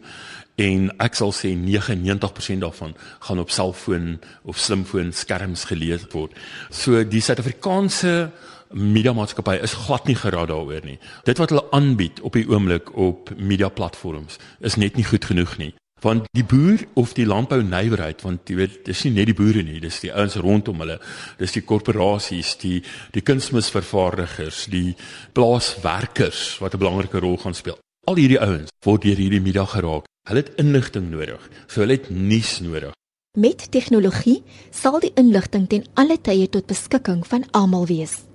en 0.60 0.90
ek 1.00 1.16
sal 1.16 1.32
sê 1.32 1.54
99% 1.56 2.66
daarvan 2.66 2.92
gaan 3.30 3.40
op 3.40 3.56
selfoon 3.56 4.18
of 4.44 4.60
slimfoon 4.60 5.14
skerms 5.16 5.64
gelees 5.72 6.04
word. 6.12 6.36
So 6.70 7.06
die 7.08 7.24
Suid-Afrikaanse 7.24 8.32
media 8.74 9.14
maatskappy 9.14 9.58
is 9.62 9.74
glad 9.86 10.08
nie 10.08 10.16
geraad 10.16 10.50
daaroor 10.52 10.86
nie. 10.86 11.00
Dit 11.28 11.38
wat 11.42 11.50
hulle 11.54 11.68
aanbied 11.72 12.22
op 12.22 12.34
die 12.34 12.48
oomblik 12.50 12.96
op 12.96 13.32
media 13.38 13.70
platforms 13.70 14.40
is 14.60 14.76
net 14.76 14.96
nie 14.96 15.06
goed 15.06 15.26
genoeg 15.26 15.58
nie. 15.58 15.74
Want 16.02 16.26
die 16.34 16.44
boer 16.44 16.82
of 16.98 17.14
die 17.14 17.28
landbou 17.30 17.60
nywerheid, 17.62 18.24
want 18.26 18.50
jy 18.50 18.56
weet, 18.58 18.80
dis 18.88 19.04
nie 19.06 19.14
net 19.20 19.30
die 19.30 19.38
boere 19.38 19.62
nie, 19.62 19.78
dis 19.84 20.00
die 20.02 20.10
ouens 20.10 20.40
rondom 20.42 20.82
hulle. 20.82 20.98
Dis 21.38 21.54
die 21.54 21.62
korporasies, 21.62 22.56
die 22.64 22.80
die 23.14 23.22
kunsmisvervaardigers, 23.22 24.66
die 24.74 24.96
plaaswerkers 25.38 26.58
wat 26.62 26.74
'n 26.74 26.82
belangrike 26.82 27.22
rol 27.22 27.38
gaan 27.38 27.54
speel. 27.54 27.78
Al 28.08 28.18
hierdie 28.18 28.42
ouens 28.42 28.74
word 28.82 29.04
deur 29.04 29.16
hierdie 29.16 29.42
media 29.42 29.66
geraak. 29.66 30.10
Hulle 30.28 30.42
het 30.42 30.58
inligting 30.58 31.12
nodig. 31.12 31.50
So 31.68 31.82
hulle 31.82 31.94
het 31.94 32.10
nuus 32.10 32.60
nodig. 32.60 32.94
Met 33.38 33.72
tegnologie 33.72 34.44
sal 34.72 35.00
die 35.00 35.14
inligting 35.16 35.70
ten 35.70 35.86
alle 35.94 36.18
tye 36.18 36.50
tot 36.50 36.66
beskikking 36.66 37.28
van 37.28 37.46
almal 37.52 37.86
wees. 37.86 38.31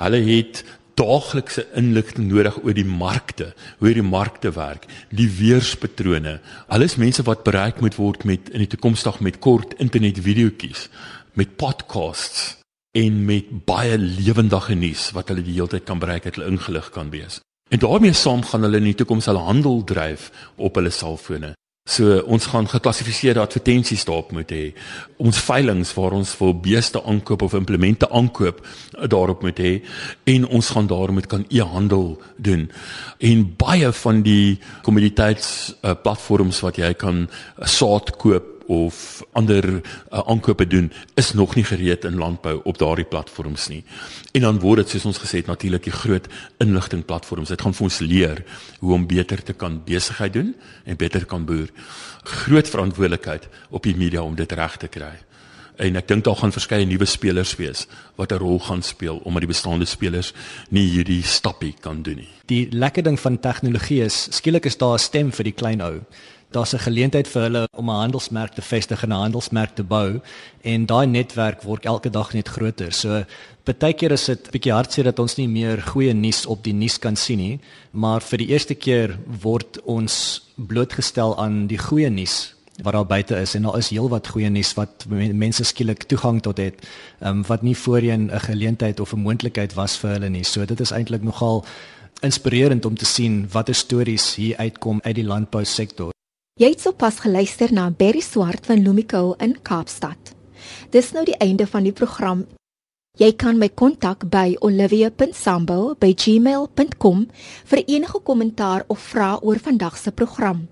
Hulle 0.00 0.22
het 0.26 0.62
daaglikse 0.98 1.64
inligting 1.78 2.28
nodig 2.30 2.58
oor 2.62 2.76
die 2.76 2.86
markte, 2.86 3.52
hoe 3.80 3.92
die 3.96 4.04
markte 4.04 4.52
werk, 4.56 4.86
die 5.10 5.28
weerspatrone. 5.38 6.38
Alles 6.68 6.98
mense 7.00 7.24
wat 7.26 7.44
bereik 7.46 7.80
moet 7.80 7.96
word 8.00 8.26
met 8.28 8.50
in 8.52 8.64
die 8.64 8.70
toekomstig 8.70 9.20
met 9.24 9.40
kort 9.44 9.74
internet 9.82 10.20
videoetjies, 10.22 10.88
met 11.38 11.56
podcasts 11.56 12.58
en 12.92 13.22
met 13.24 13.48
baie 13.64 13.96
lewendige 13.96 14.76
nuus 14.76 15.08
wat 15.16 15.32
hulle 15.32 15.44
die 15.44 15.56
hele 15.56 15.72
tyd 15.72 15.88
kan 15.88 16.02
bereik 16.02 16.28
het, 16.28 16.36
hulle 16.36 16.52
ingelig 16.52 16.90
kan 16.92 17.08
wees. 17.12 17.40
En 17.72 17.80
daarmee 17.80 18.12
saam 18.12 18.44
gaan 18.44 18.66
hulle 18.66 18.82
in 18.82 18.90
die 18.90 18.98
toekoms 19.00 19.30
hulle 19.30 19.46
handel 19.46 19.80
dryf 19.88 20.28
op 20.60 20.76
hulle 20.76 20.92
selfone. 20.92 21.54
So 21.84 22.20
ons 22.30 22.44
gaan 22.46 22.68
geklassifiseerde 22.70 23.40
advertensies 23.42 24.04
daarop 24.06 24.30
moet 24.30 24.52
hê. 24.54 24.66
Ons 25.18 25.40
veilinge 25.42 25.88
waar 25.96 26.14
ons 26.14 26.34
vir 26.38 26.52
beeste 26.62 27.00
aankoop 27.02 27.42
of 27.42 27.56
implemente 27.58 28.06
aankoop 28.06 28.60
daarop 29.10 29.42
moet 29.42 29.58
hê 29.58 29.72
en 30.30 30.46
ons 30.46 30.68
gaan 30.76 30.86
daarmee 30.86 31.26
kan 31.26 31.42
e-handel 31.50 32.22
doen. 32.36 32.68
En 33.18 33.42
baie 33.58 33.90
van 33.98 34.22
die 34.22 34.60
kommoditeits 34.86 35.74
uh, 35.82 35.96
platforms 35.98 36.62
wat 36.62 36.78
jy 36.78 36.92
kan 36.94 37.24
uh, 37.26 37.66
saad 37.66 38.14
koop 38.14 38.61
of 38.66 39.22
ander 39.32 39.64
uh, 39.74 39.80
aankope 40.26 40.66
doen 40.66 40.92
is 41.14 41.32
nog 41.32 41.54
nie 41.54 41.64
gereed 41.64 42.04
in 42.04 42.18
landbou 42.18 42.60
op 42.64 42.78
daardie 42.78 43.04
platforms 43.04 43.68
nie. 43.68 43.84
En 44.32 44.40
dan 44.40 44.58
word 44.58 44.82
dit 44.82 44.88
soos 44.88 45.04
ons 45.04 45.18
gesê 45.18 45.42
het 45.42 45.50
natuurlik 45.50 45.84
die 45.88 45.94
groot 45.94 46.28
inligting 46.58 47.04
platforms. 47.04 47.48
Dit 47.48 47.62
gaan 47.62 47.74
vir 47.74 47.88
ons 47.88 47.98
leer 47.98 48.44
hoe 48.78 48.94
om 48.94 49.06
beter 49.06 49.42
te 49.42 49.52
kan 49.52 49.82
besigheid 49.84 50.32
doen 50.32 50.54
en 50.84 50.96
beter 50.96 51.26
kan 51.26 51.44
boer. 51.44 51.68
Groot 52.22 52.68
verantwoordelikheid 52.68 53.48
op 53.70 53.82
die 53.82 53.96
media 53.96 54.22
om 54.22 54.34
dit 54.34 54.52
reg 54.52 54.76
te 54.76 54.88
kry. 54.88 55.14
En 55.80 55.96
ek 55.96 56.08
dink 56.08 56.24
daar 56.26 56.36
gaan 56.36 56.52
verskeie 56.52 56.84
nuwe 56.86 57.06
spelers 57.08 57.54
wees 57.56 57.86
wat 58.20 58.32
'n 58.32 58.38
rol 58.38 58.58
gaan 58.60 58.82
speel 58.82 59.16
omdat 59.24 59.40
die 59.40 59.54
bestaande 59.54 59.84
spelers 59.84 60.32
nie 60.68 60.86
hierdie 60.86 61.22
stappie 61.22 61.74
kan 61.80 62.02
doen 62.02 62.16
nie. 62.16 62.28
Die 62.46 62.68
lekker 62.70 63.02
ding 63.02 63.20
van 63.20 63.40
tegnologie 63.40 64.04
is 64.04 64.28
skielik 64.30 64.66
is 64.66 64.76
daar 64.76 64.94
'n 64.94 64.98
stem 64.98 65.32
vir 65.32 65.44
die 65.44 65.52
klein 65.56 65.80
ou 65.80 66.00
daar's 66.54 66.74
'n 66.74 66.86
geleentheid 66.86 67.28
vir 67.28 67.42
hulle 67.42 67.68
om 67.76 67.90
'n 67.90 68.02
handelsmerk 68.04 68.54
te 68.54 68.62
vestig 68.62 69.02
en 69.02 69.08
'n 69.08 69.22
handelsmerk 69.24 69.74
te 69.74 69.82
bou 69.82 70.20
en 70.62 70.86
daai 70.86 71.06
netwerk 71.06 71.62
word 71.62 71.84
elke 71.84 72.10
dag 72.10 72.32
net 72.32 72.48
groter. 72.48 72.92
So 72.92 73.24
partykeer 73.64 74.12
is 74.12 74.24
dit 74.24 74.50
bietjie 74.50 74.72
hartseer 74.72 75.04
dat 75.04 75.18
ons 75.18 75.36
nie 75.36 75.48
meer 75.48 75.82
goeie 75.82 76.12
nuus 76.12 76.46
op 76.46 76.64
die 76.64 76.74
nuus 76.74 76.98
kan 76.98 77.16
sien 77.16 77.38
nie, 77.38 77.60
maar 77.90 78.20
vir 78.20 78.38
die 78.38 78.48
eerste 78.48 78.74
keer 78.74 79.18
word 79.42 79.82
ons 79.84 80.42
blootgestel 80.56 81.38
aan 81.38 81.66
die 81.66 81.78
goeie 81.78 82.10
nuus 82.10 82.54
wat 82.82 82.92
daar 82.92 83.06
buite 83.06 83.36
is 83.36 83.54
en 83.54 83.62
daar 83.62 83.78
is 83.78 83.88
heelwat 83.88 84.28
goeie 84.28 84.50
nuus 84.50 84.74
wat 84.74 85.04
mense 85.08 85.64
skielik 85.64 86.06
toegang 86.08 86.40
tot 86.42 86.56
het 86.56 86.86
um, 87.20 87.42
wat 87.46 87.62
nie 87.62 87.76
voorheen 87.76 88.30
'n 88.30 88.40
geleentheid 88.40 89.00
of 89.00 89.12
'n 89.12 89.20
moontlikheid 89.20 89.74
was 89.74 89.96
vir 89.96 90.10
hulle 90.10 90.28
nie. 90.28 90.44
So 90.44 90.64
dit 90.64 90.80
is 90.80 90.90
eintlik 90.90 91.22
nogal 91.22 91.64
inspirerend 92.20 92.84
om 92.84 92.96
te 92.96 93.04
sien 93.04 93.46
watter 93.52 93.74
stories 93.74 94.34
hier 94.34 94.56
uitkom 94.56 95.00
uit 95.02 95.14
die 95.14 95.24
landbousektor. 95.24 96.11
Jy 96.60 96.68
het 96.74 96.82
sopas 96.84 97.16
geluister 97.24 97.70
na 97.72 97.86
Berry 97.88 98.20
Swart 98.20 98.68
van 98.68 98.84
Lumiko 98.84 99.32
in 99.40 99.56
Kaapstad. 99.64 100.36
Dis 100.92 101.16
nou 101.16 101.24
die 101.24 101.40
einde 101.40 101.64
van 101.66 101.82
die 101.88 101.96
program. 101.96 102.44
Jy 103.16 103.32
kan 103.40 103.56
my 103.56 103.72
kontak 103.72 104.28
by 104.28 104.60
olivia.sambo@gmail.com 104.60 107.26
vir 107.64 107.84
enige 107.86 108.20
kommentaar 108.20 108.84
of 108.88 109.00
vrae 109.00 109.40
oor 109.40 109.58
vandag 109.58 109.96
se 109.96 110.12
program. 110.12 110.68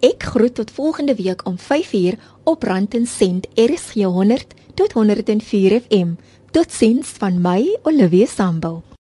Ek 0.00 0.22
groet 0.22 0.54
tot 0.54 0.70
volgende 0.70 1.14
week 1.14 1.46
om 1.46 1.58
5uur 1.58 2.18
op 2.44 2.62
Rand 2.62 2.94
en 2.94 3.06
Sent 3.06 3.46
RSG 3.54 3.94
100 4.04 4.54
tot 4.74 4.92
104 4.92 5.80
FM. 5.80 6.14
Totsiens 6.50 7.08
van 7.08 7.40
my 7.40 7.78
Olivia 7.82 8.26
Sambo. 8.26 8.82